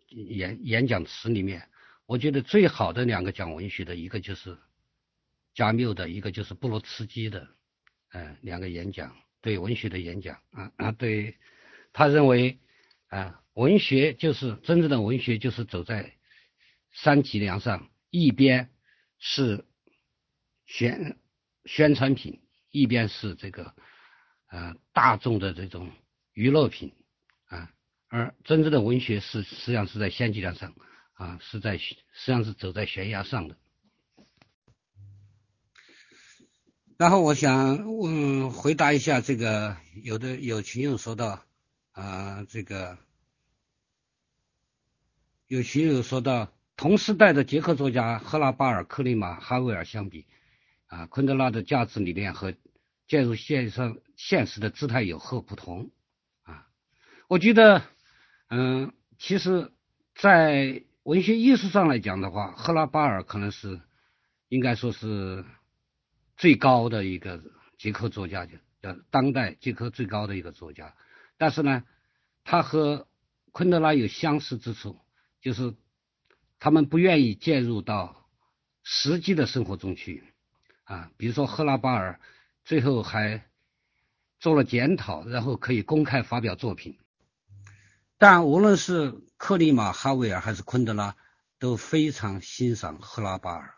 [0.09, 1.69] 演演讲词里面。
[2.07, 4.59] 我觉得最好的两个讲文学的，一个就是
[5.55, 7.49] 加缪的，一个就是布罗茨基的，
[8.13, 11.37] 嗯，两个演讲对文学的演讲啊啊，对
[11.93, 12.59] 他认为
[13.09, 16.15] 啊，文学就是真正的文学，就是走在
[16.93, 18.71] 三脊梁上，一边
[19.19, 19.65] 是
[20.67, 21.19] 宣
[21.65, 22.41] 宣传品，
[22.71, 23.75] 一边是这个
[24.51, 25.91] 呃大众的这种
[26.33, 26.93] 娱乐品
[27.47, 27.71] 啊，
[28.09, 30.75] 而真正的文学是实际上是在三脊梁上。
[31.17, 33.57] 啊，是在实际上是走在悬崖上的。
[36.97, 41.43] 然后我想问回答一下这个，有的有群友说到
[41.91, 42.99] 啊，这个
[45.49, 50.25] 有群友说到，同时代的捷克作家赫拉巴尔、克里马、哈维尔相比
[50.87, 52.55] 啊，昆德拉的价值理念和
[53.09, 55.91] 介入线上现实的姿态有何不同
[56.45, 56.69] 啊？
[57.27, 57.83] 我觉得，
[58.49, 59.73] 嗯，其实，
[60.15, 63.81] 在文学艺术上来讲的话，赫拉巴尔可能是
[64.49, 65.45] 应该说是
[66.37, 67.43] 最高的一个
[67.79, 68.47] 捷克作家，
[68.83, 70.95] 叫当代捷克最高的一个作家。
[71.37, 71.85] 但是呢，
[72.45, 73.09] 他和
[73.53, 75.01] 昆德拉有相似之处，
[75.41, 75.75] 就是
[76.59, 78.29] 他们不愿意介入到
[78.83, 80.25] 实际的生活中去
[80.85, 81.11] 啊。
[81.17, 82.21] 比如说，赫拉巴尔
[82.65, 83.45] 最后还
[84.41, 86.99] 做了检讨，然后可以公开发表作品。
[88.19, 91.17] 但无论是克里马哈维尔还是昆德拉
[91.59, 93.75] 都非常欣赏赫拉巴尔。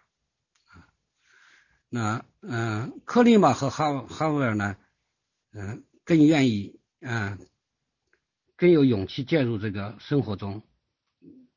[1.96, 4.76] 那嗯，克里马和哈哈维尔呢，
[5.52, 7.38] 嗯，更愿意嗯，
[8.54, 10.62] 更有勇气介入这个生活中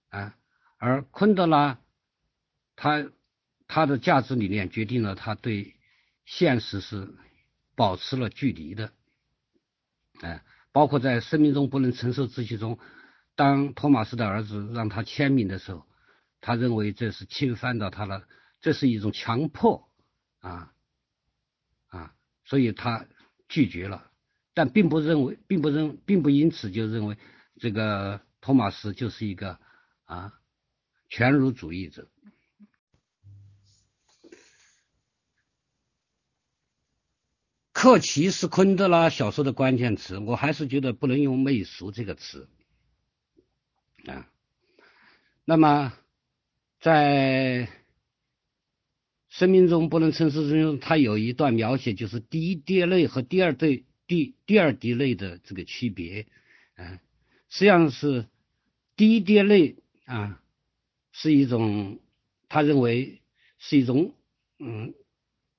[0.08, 0.34] 啊。
[0.78, 1.82] 而昆德拉
[2.78, 3.12] 他
[3.68, 5.76] 他的价值理念决定了他对
[6.24, 7.14] 现实是
[7.76, 8.94] 保持了距离的，
[10.22, 10.42] 哎。
[10.72, 12.80] 包括在生命中不能承受之气中，
[13.36, 15.86] 当托马斯的儿子让他签名的时候，
[16.40, 18.26] 他认为这是侵犯到他了，
[18.62, 19.89] 这是一种强迫
[20.40, 20.74] 啊
[21.88, 22.16] 啊，
[22.46, 23.06] 所以他
[23.48, 24.12] 拒绝了，
[24.54, 27.18] 但并不认为，并不认，并不因此就认为
[27.58, 29.60] 这个托马斯就是一个
[30.06, 30.34] 啊
[31.08, 32.10] 全儒主义者。
[37.72, 42.50] 克奇是昆德拉小说的关键词，我还是觉得不能用媚俗这个词
[44.06, 44.30] 啊。
[45.46, 45.94] 那么，
[46.82, 47.70] 在
[49.40, 56.28] 生命中不能称世之中，他有一段描写，就是第一滴泪和第二对第第二滴泪的这个区别
[56.76, 57.00] 啊。
[57.50, 58.26] 实际上是
[58.96, 60.42] 第一滴泪啊，
[61.12, 62.00] 是一种
[62.50, 63.22] 他认为
[63.58, 64.14] 是一种
[64.60, 64.94] 嗯。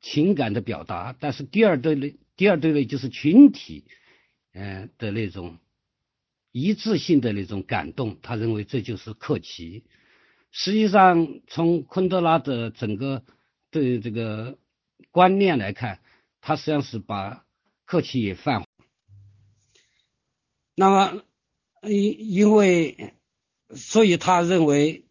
[0.02, 3.84] 情感的表达，但是第二对类，第二对类就是群体，
[4.54, 5.58] 嗯的那种
[6.52, 9.84] 一致性的那种感动，他认为这就是克奇。
[10.50, 13.22] 实际上，从昆德拉的整个
[13.70, 14.58] 对这个
[15.10, 16.00] 观念来看，
[16.40, 17.44] 他实际上是把
[17.84, 18.64] 客气也泛。
[20.74, 21.24] 那么，
[21.82, 23.14] 因因为，
[23.74, 25.04] 所以他认为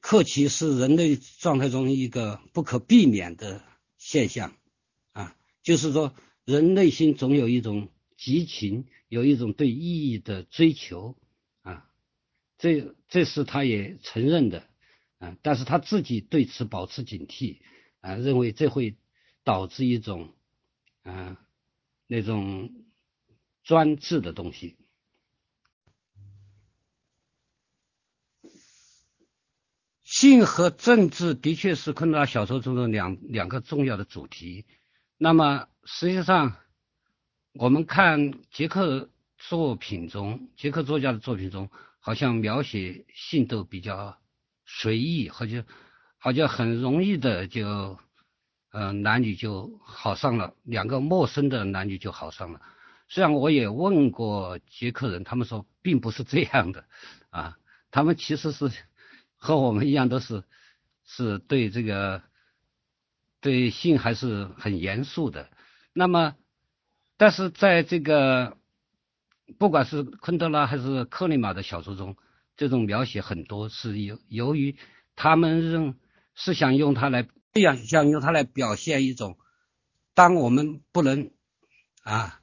[0.00, 3.62] 客气是人类状态中一个不可避免的。
[3.98, 4.54] 现象
[5.14, 11.16] 啊，就是说，人内心总有一种激情，有一种对意义的追求
[11.62, 11.90] 啊，
[12.56, 14.68] 这这是他也承认的
[15.18, 17.58] 啊，但是他自己对此保持警惕
[18.06, 18.94] 啊，认为这会
[19.42, 20.32] 导致一种
[21.02, 21.36] 啊
[22.06, 22.70] 那种
[23.64, 24.76] 专制的东西。
[30.04, 34.64] 性和政治的确是昆德拉小说中的两两个重要的主题。
[35.18, 36.56] 那么，实际上，
[37.54, 44.16] 我们看捷克作品中，捷克作家的作品中，好像描写性都比较
[44.64, 45.64] 随意，好像
[46.26, 48.00] 好像很容易的就，
[48.72, 52.60] 呃，男女就好上了，两个陌生的男女就好上了。
[53.06, 56.84] 虽然我也问过捷克人，他们说并不是这样的
[57.30, 57.56] 啊，
[57.92, 58.72] 他们其实是。
[59.36, 60.42] 和我们一样，都是
[61.04, 62.22] 是对这个
[63.40, 65.48] 对性还是很严肃的。
[65.92, 66.34] 那么，
[67.16, 68.56] 但是在这个
[69.58, 72.16] 不管是昆德拉还是克里马的小说中，
[72.56, 74.74] 这种描写很多是由由于
[75.14, 75.94] 他们认
[76.36, 79.36] 是想用它来这样想用它来表现一种，
[80.14, 81.32] 当我们不能
[82.04, 82.40] 啊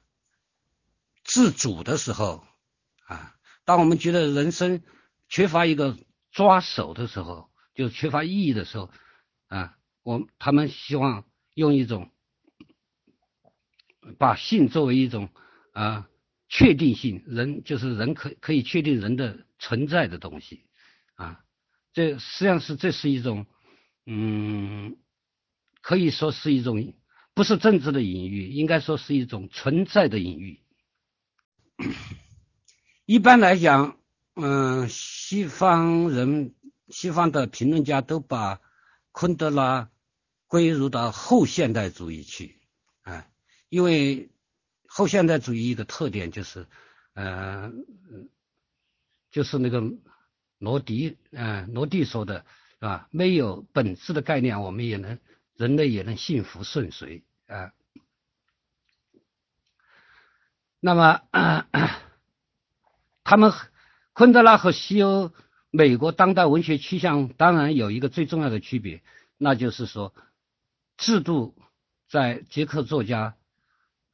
[1.22, 2.44] 自主的时候
[3.06, 3.34] 啊，
[3.64, 4.82] 当我们觉得人生
[5.30, 5.96] 缺乏一个。
[6.34, 8.90] 抓手的时候，就缺乏意义的时候，
[9.46, 11.24] 啊，我他们希望
[11.54, 12.10] 用一种
[14.18, 15.28] 把性作为一种
[15.72, 16.08] 啊
[16.48, 20.66] 确定性，人就是人可可以确定人的存在的东西，
[21.14, 21.44] 啊，
[21.92, 23.46] 这实际上是这是一种，
[24.06, 24.96] 嗯，
[25.80, 26.94] 可以说是一种
[27.34, 30.60] 不是政治的隐喻，应该说是一种存在的隐喻。
[33.06, 33.98] 一般来讲。
[34.36, 36.56] 嗯，西方人、
[36.88, 38.60] 西方的评论家都把
[39.12, 39.92] 昆德拉
[40.48, 42.58] 归入到后现代主义去，
[43.02, 43.28] 啊，
[43.68, 44.32] 因为
[44.88, 46.66] 后现代主义一个特点就是，
[47.12, 47.70] 呃，
[49.30, 49.80] 就是那个
[50.58, 52.44] 罗迪，嗯，罗迪说的，
[52.86, 53.08] 啊？
[53.10, 55.18] 没有本质的概念，我们也能
[55.56, 57.72] 人类也能幸福顺遂，啊，
[60.80, 61.22] 那么
[63.24, 63.52] 他们。
[64.16, 65.32] 昆德拉和西欧、
[65.72, 69.02] 美国当代文学趋向当然有一个最重要的区别，
[69.38, 70.14] 那就是说，
[70.96, 71.56] 制度
[72.08, 73.34] 在捷克作家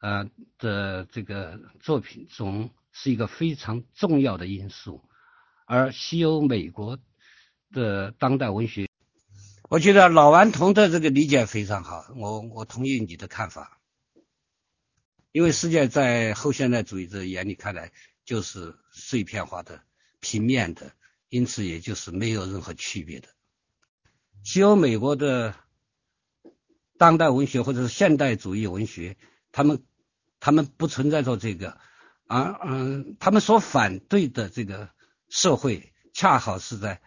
[0.01, 5.05] 呃的这个作品中是一个非常重要的因素，
[5.67, 6.99] 而西欧、美国
[7.73, 8.89] 的当代文学，
[9.69, 13.79] 我觉得老顽童的这个理解非常好，我我同意你的看法，
[15.33, 17.93] 因为世界在后现代主义者眼里看来
[18.25, 19.83] 就是碎片化的。
[20.23, 20.93] 平面的，
[21.31, 23.29] 因此也就是没有任何区别的。
[24.45, 25.55] 西欧、美国的
[26.99, 29.17] 当代文学或者是现代主义文学，
[29.51, 29.83] 他们
[30.41, 31.79] 他们不存在着这个，
[32.27, 34.91] 而嗯，他们所反对的这个
[35.31, 37.01] 社会，恰好是在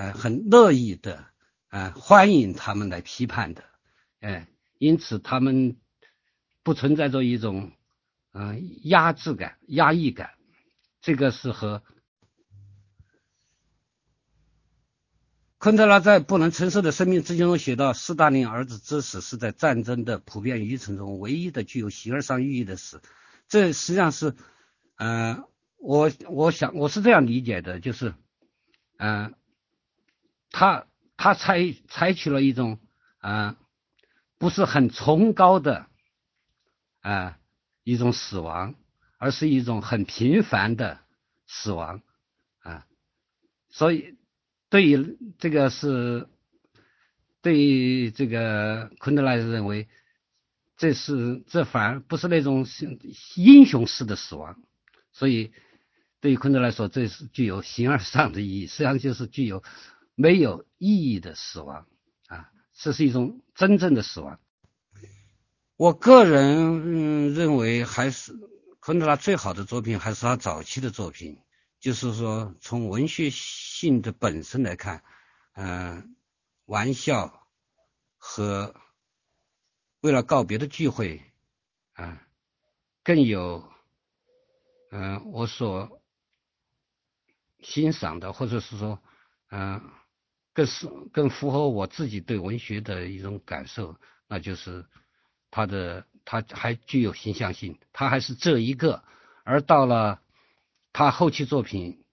[0.00, 1.26] 呃很乐意的
[1.68, 3.62] 啊欢迎他们来批判的，
[4.20, 4.48] 哎，
[4.78, 5.76] 因此他们
[6.62, 7.72] 不存在着一种
[8.32, 10.30] 嗯压制感、压抑感，
[11.02, 11.82] 这个是和。
[15.58, 23.02] 昆德拉在《不能承受的生命之轻》中写到：“斯大林儿子之死是在战争的普遍愚蠢中唯一的具有形而上寓意的死。”
[23.46, 24.34] 这实际上是，
[24.96, 25.44] 嗯，
[25.76, 28.14] 我我想我是这样理解的，就是，
[28.96, 29.34] 嗯，
[30.50, 30.86] 他
[31.16, 32.78] 他采采取了一种
[33.18, 33.56] 啊
[34.38, 35.86] 不是很崇高的
[37.00, 37.38] 啊
[37.84, 38.74] 一种死亡，
[39.18, 41.00] 而是一种很平凡的
[41.46, 42.02] 死亡
[42.60, 42.86] 啊。
[43.68, 44.16] 所以，
[44.68, 46.28] 对于这个是，
[47.42, 49.88] 对于这个昆德拉认为，
[50.76, 52.66] 这是这反而不是那种
[53.36, 54.60] 英雄式的死亡。
[55.12, 55.52] 所以，
[56.20, 59.62] 对于昆德来说，这是具有形而上的意义，实际上就是具有
[60.20, 61.86] 没有意义的死亡
[62.26, 64.38] 啊，这是一种真正的死亡。
[65.76, 68.34] 我个人认为，还是
[68.80, 71.38] 昆德拉最好的作品还是他早期的作品，
[71.78, 75.02] 就是说从文学性的本身来看，
[75.54, 76.14] 嗯，
[76.66, 77.46] 玩笑
[78.18, 78.74] 和
[80.02, 81.22] 为了告别的聚会
[81.94, 82.20] 啊，
[83.02, 83.72] 更有。
[84.90, 86.02] 嗯，我所
[87.62, 89.00] 欣赏的，或者是说，
[89.48, 89.80] 嗯，
[90.52, 93.96] 更是更符合我自己对文学的一种感受，
[94.28, 94.84] 那就是
[95.50, 99.02] 他的他还具有形象性，他还是这一个，
[99.44, 100.20] 而到了
[100.92, 102.04] 他后期作品，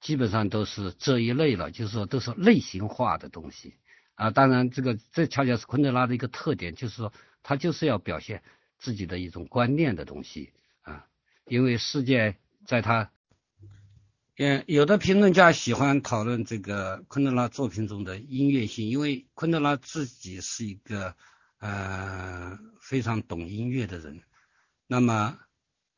[0.00, 3.74] 基本上都是这一类了，就是说都是类型化的东西
[4.14, 4.30] 啊。
[4.30, 7.12] 当然，这个这恰恰是昆德拉的一个特点，就是说
[7.42, 8.42] 他就是要表现
[8.78, 10.52] 自己的一种观念的东西
[10.82, 11.06] 啊。
[11.46, 13.10] 因为世界在他，
[14.38, 21.14] 嗯，有的评论家喜欢讨论这个昆德拉作品中的音乐性，因为昆德拉自己是一个
[21.58, 24.22] 呃非常懂音乐的人。
[24.86, 25.38] 那么，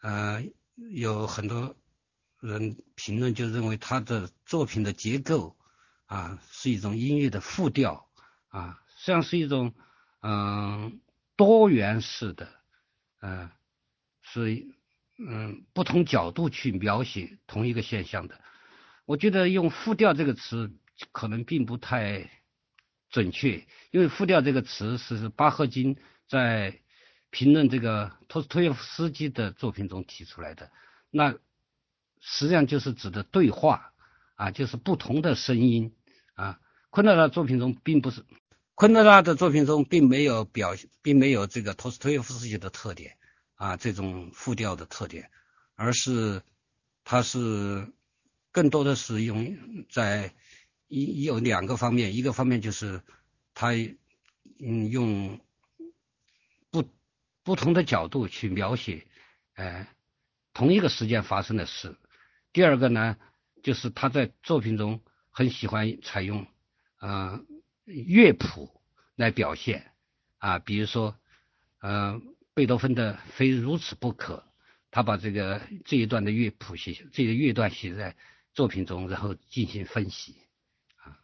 [0.00, 0.44] 呃，
[0.90, 1.76] 有很多
[2.40, 5.56] 人评论就认为他的作品的结构
[6.06, 8.10] 啊是一种音乐的复调
[8.48, 9.72] 啊，实际上是一种
[10.22, 11.00] 嗯
[11.36, 12.48] 多元式的，
[13.20, 13.48] 嗯，
[14.22, 14.66] 是。
[15.16, 18.40] 嗯，不同角度去描写同一个现象的，
[19.04, 20.72] 我觉得用复调这个词
[21.12, 22.30] 可能并不太
[23.10, 25.96] 准确，因为复调这个词是巴赫金
[26.28, 26.80] 在
[27.30, 30.72] 评论这个托斯托耶夫斯基的作品中提出来的，
[31.10, 31.32] 那
[32.20, 33.92] 实际上就是指的对话
[34.34, 35.94] 啊，就是不同的声音
[36.34, 36.58] 啊。
[36.90, 38.24] 昆德拉作品中并不是，
[38.74, 43.16] 昆德拉的作品中并没有表，并没有这个托斯托耶夫斯基的特点。
[43.56, 45.30] 啊，这种复调的特点，
[45.76, 46.42] 而是
[47.04, 47.92] 它是
[48.50, 50.34] 更多的是用在
[50.88, 53.00] 一有两个方面，一个方面就是
[53.54, 53.70] 它
[54.58, 55.40] 嗯用
[56.70, 56.84] 不
[57.44, 59.06] 不同的角度去描写
[59.54, 59.86] 呃
[60.52, 61.96] 同一个时间发生的事。
[62.52, 63.16] 第二个呢，
[63.62, 65.00] 就是他在作品中
[65.30, 66.46] 很喜欢采用
[66.96, 67.40] 啊
[67.84, 68.80] 乐谱
[69.14, 69.92] 来表现
[70.38, 71.16] 啊，比如说
[71.78, 72.33] 嗯。
[72.54, 74.44] 贝多芬的非如此不可，
[74.92, 78.16] 他把这个这一段的乐谱写，这个乐段写在
[78.52, 80.36] 作品中，然后进行分析。
[81.02, 81.18] 啊，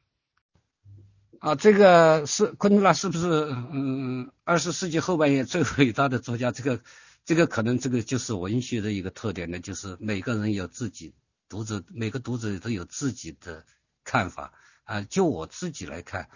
[1.39, 3.29] 啊，这个是昆德拉是不是
[3.73, 6.51] 嗯二十世纪后半叶最伟大的作家？
[6.51, 6.83] 这个
[7.25, 11.15] 这个可能这个就是文学的一个特点呢，就是每个人有自己
[11.49, 13.65] 读者，每个读者都有自己的
[14.03, 14.53] 看法
[14.83, 15.03] 啊。
[15.03, 16.29] 就我自己来看，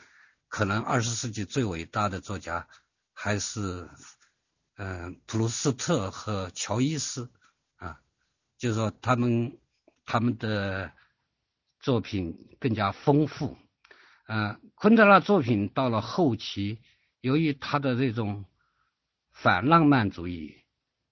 [0.47, 2.69] 可能二十世纪最伟大的作家
[3.13, 3.91] 还是。
[4.77, 7.31] 嗯，普鲁斯特和乔伊斯
[7.77, 8.01] 啊，
[8.59, 9.57] 就是说他们
[10.05, 10.93] 他们的
[11.79, 13.57] 作品更加丰富。
[14.27, 16.81] 嗯，昆德拉作品到了后期，
[17.21, 18.47] 由于他的这种
[19.31, 20.65] 反浪漫主义、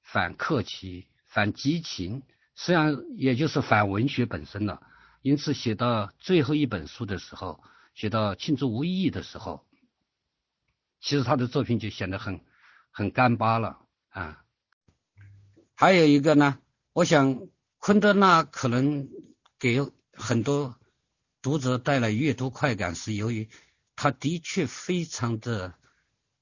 [0.02, 2.22] 反客气、反激情，
[2.56, 4.82] 实际上也就是反文学本身了。
[5.20, 7.62] 因此，写到最后一本书的时候，
[7.94, 9.64] 写到庆祝无意义的时候，
[11.00, 12.40] 其实他的作品就显得很。
[12.92, 13.78] 很干巴了
[14.10, 14.44] 啊！
[15.74, 16.58] 还有一个呢，
[16.92, 19.08] 我想昆德拉可能
[19.58, 19.80] 给
[20.12, 20.76] 很多
[21.40, 23.48] 读者带来阅读快感，是由于
[23.96, 25.74] 他的确非常的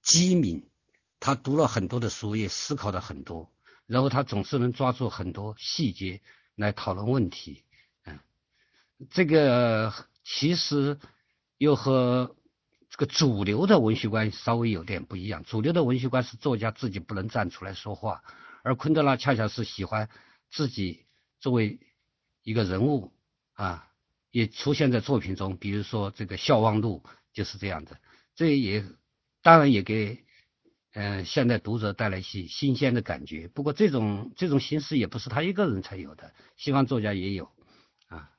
[0.02, 0.68] 机敏，
[1.20, 3.52] 他读了很多的书，也思考了很多，
[3.86, 6.20] 然后他总是能抓住很多细节
[6.56, 7.62] 来讨论问题。
[8.04, 8.18] 嗯，
[9.08, 9.94] 这个
[10.24, 10.98] 其实
[11.58, 12.34] 又和。
[13.00, 15.42] 个主流的文学观稍微有点不一样。
[15.42, 18.22] 主流的文学观是作家自己不能站出来说话，
[18.62, 20.10] 而昆德拉恰恰是喜欢
[20.50, 21.06] 自己
[21.40, 21.80] 作为
[22.42, 23.10] 一个人物
[23.54, 23.88] 啊，
[24.30, 25.56] 也出现在作品中。
[25.56, 27.98] 比如说这个《笑忘录》就是这样的。
[28.34, 28.84] 这也
[29.40, 30.22] 当然也给
[30.92, 33.48] 嗯现代读者带来一些新鲜的感觉。
[33.48, 37.50] 不过这种这种形式也不是他一个人才有的，西方作家也有
[38.08, 38.30] 啊。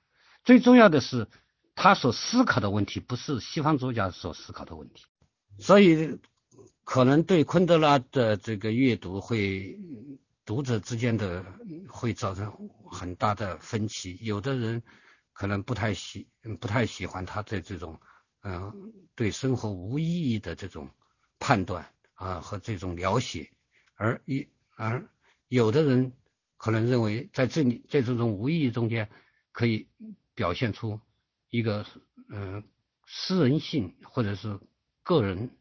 [0.44, 1.28] 最重要的是。
[1.76, 5.04] 他所思考的问题不是西方作家所思考的问题，
[5.60, 6.20] 所以
[6.84, 9.80] 可能对昆德拉的这个阅读会
[10.46, 11.46] 读者之间的
[11.90, 14.18] 会造成很大的分歧。
[14.22, 14.84] 有的人
[15.34, 16.28] 可能不太喜
[16.60, 18.00] 不太喜欢他的这种
[18.42, 20.90] 嗯对生活无意义的这种
[21.40, 23.50] 判断啊和这种描写，
[23.96, 25.08] 而一而
[25.48, 26.14] 有的人
[26.58, 29.10] 可能认为在这里在这种无意义中间
[29.52, 29.88] 可以
[30.36, 31.00] 表现出
[31.52, 31.86] 一个
[32.30, 32.64] 嗯
[33.06, 34.60] 私人性或者是
[35.04, 35.52] 个人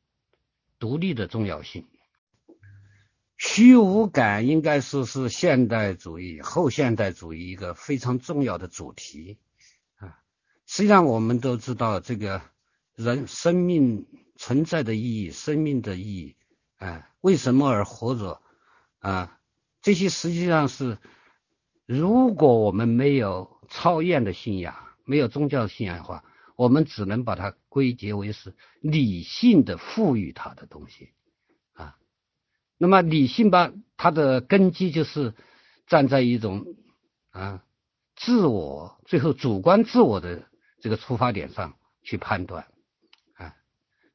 [0.79, 1.87] 独立的重要性。
[3.37, 9.39] 虚无感应该说是现代主义、后现代主义一个非常重要的主题
[9.97, 10.21] 啊。
[10.67, 12.43] 实际上，我们都知道这个
[12.95, 16.37] 人生命存在的意义、生命的意义
[16.77, 18.41] 啊，为什么而活着
[18.99, 19.41] 啊？
[19.81, 20.99] 这些实际上是，
[21.87, 26.25] 如果我们没有超验的信仰、没有宗教信仰的话，
[26.57, 31.11] 我们只能把它归结为是理性的赋予它的东西
[31.75, 31.97] 啊。
[32.79, 35.35] 那么理性吧，它的根基就是
[35.87, 36.67] 站在一种
[37.31, 37.65] 啊
[38.17, 40.47] 自我最后主观自我的
[40.81, 42.67] 这个出发点上去判断
[43.35, 43.55] 啊，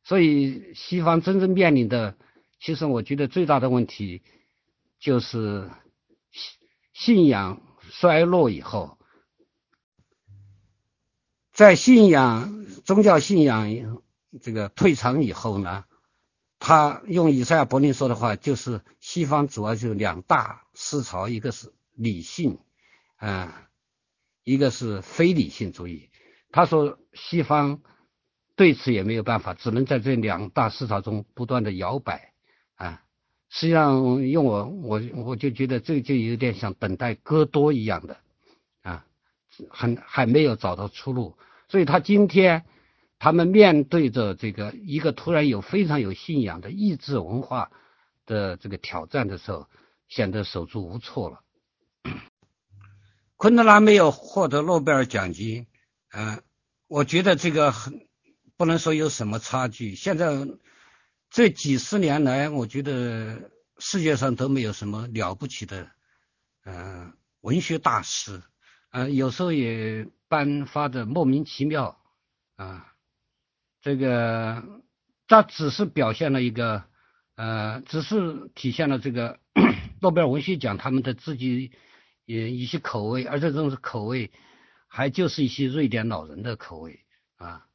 [0.03, 2.15] 所以西方真正面临的，
[2.59, 4.21] 其实我觉得最大的问题
[4.99, 5.69] 就是
[6.31, 6.57] 信
[6.93, 7.61] 信仰
[7.91, 8.97] 衰落以后，
[11.56, 14.03] 在信仰宗教信仰
[14.39, 15.86] 这个退场以后呢。
[16.58, 22.58] 他用以赛亚·柏林说的话，就是西方主要就是两大思潮，一个是理性，
[23.18, 23.70] 啊，
[24.43, 26.10] 一个是非理性主义。
[26.51, 27.82] 他说西方
[28.56, 32.32] 对此也没有办法，只能在这两大思潮中不断的摇摆，
[32.76, 33.03] 啊，
[33.49, 38.18] 实际上用我我我就觉得这就有点像等待戈多一样的，
[39.70, 41.38] 很还没有找到出路，
[41.68, 42.66] 所以他今天。
[43.18, 47.72] 他们面对着这个一个突然有非常有信仰的意志文化
[48.26, 49.68] 的这个挑战的时候，
[50.10, 51.41] 显得手足无措了。
[53.38, 55.66] 昆德拉没有获得诺贝尔奖金，
[56.12, 56.43] 嗯，
[56.88, 58.06] 我觉得这个很
[58.58, 59.95] 不能说有什么差距。
[59.95, 60.45] 现在
[61.30, 63.49] 这几十年来，我觉得
[63.80, 65.89] 世界上都没有什么了不起的，
[66.66, 68.43] 嗯，文学大师，
[68.95, 71.99] 呃，有时候也颁发的莫名其妙，
[72.55, 72.93] 啊。
[73.81, 74.63] 这个，
[75.27, 76.85] 它只是表现了一个，
[77.35, 79.41] 呃，只是体现了这个
[79.99, 81.73] 诺贝尔文学奖他们的自己
[82.23, 84.31] 也一些口味，而且这种口味
[84.87, 87.01] 还就是一些瑞典老人的口味
[87.35, 87.67] 啊。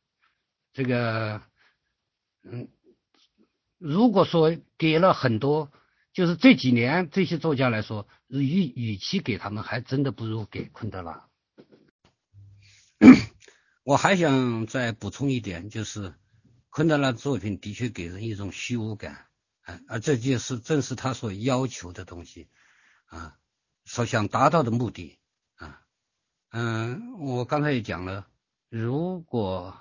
[0.73, 1.43] 这个，
[2.45, 2.71] 嗯，
[3.77, 5.71] 如果说给了很多，
[6.13, 11.29] 就是这几年这些作家来说，与与其给他们，还真的不如给昆德拉。
[13.85, 16.15] 我还想再补充一点，就是
[16.69, 19.27] 昆德拉作品的确给人一种虚无感，
[19.63, 22.49] 啊，而这就是正是他所要求的东西，
[23.07, 23.37] 啊，
[23.85, 25.19] 所想达到的目的，
[25.57, 25.81] 啊，
[26.51, 28.27] 嗯，我刚才也讲了，
[28.69, 29.81] 如果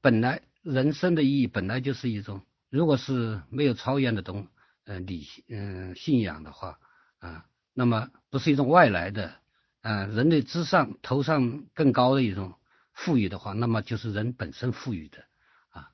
[0.00, 4.46] 本来人生的意义本来就是一种，如果是没有超验的东，
[4.90, 6.80] 呃，理嗯信仰的话，
[7.20, 9.36] 啊，那么不是一种外来的，
[9.82, 12.56] 啊，人类之上头上更高的一种。
[12.92, 15.24] 赋予的话，那么就是人本身赋予的
[15.70, 15.92] 啊，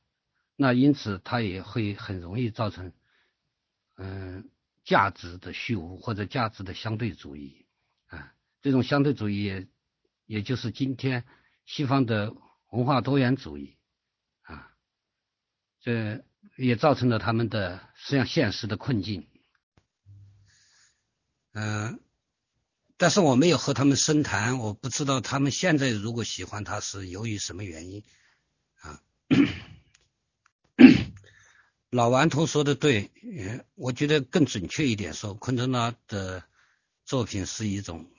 [0.56, 2.92] 那因此它也会很容易造成
[3.96, 4.50] 嗯
[4.82, 7.66] 价值的虚无或者价值的相对主义
[8.08, 9.68] 啊，这种相对主义也
[10.24, 11.24] 也就是今天
[11.64, 12.34] 西方的
[12.70, 13.76] 文化多元主义
[14.42, 14.72] 啊，
[15.80, 16.24] 这
[16.56, 19.28] 也造成了他们的实际上现实的困境，
[21.52, 22.00] 嗯。
[22.98, 28.02] 但是我没有和他们深谈，我不知道他们现在如果喜欢他是由于什么原因
[28.80, 29.02] 啊？
[31.90, 36.42] 老顽童说的对，嗯我觉得更准确一点说，昆德拉的
[37.04, 38.10] 作品是一种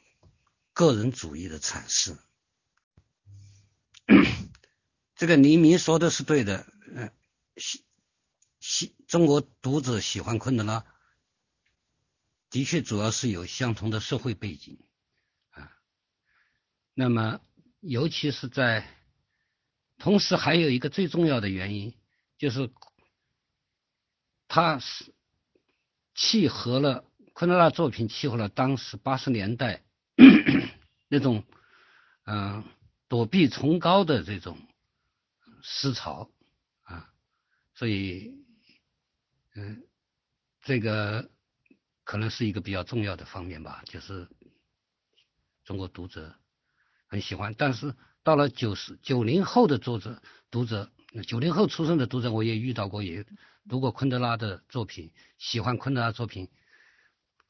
[0.73, 2.15] 个人主义的阐释。
[5.15, 7.11] 这个黎明说的是对的，嗯，
[7.55, 7.84] 喜
[8.70, 10.86] 喜中国读者喜欢昆德拉。
[12.49, 14.78] 的确，主要是有相同的社会背景
[15.51, 15.72] 啊。
[16.93, 17.39] 那么，
[17.80, 18.86] 尤其是在
[19.97, 21.97] 同时，还有一个最重要的原因，
[22.38, 22.70] 就是
[24.49, 25.13] 它是
[26.13, 29.86] 契合了昆德拉作品，契合了当时八十年代
[31.07, 31.45] 那种
[32.26, 32.65] 嗯
[33.07, 34.59] 躲避崇高的这种
[35.63, 36.30] 思潮
[36.82, 37.13] 啊。
[37.76, 38.45] 所以，
[39.58, 39.84] 嗯，
[40.62, 41.30] 这个。
[42.10, 44.30] 可能是一个比较重要的方面吧，就是
[45.66, 46.34] 中国读者
[47.05, 47.53] 很喜欢。
[47.58, 47.93] 但是
[48.24, 50.89] 到了九十九零后的作者读者，
[51.28, 53.26] 九零后出生的读者，我也遇到过，也
[53.68, 56.49] 读过昆德拉的作品，喜欢昆德拉作品，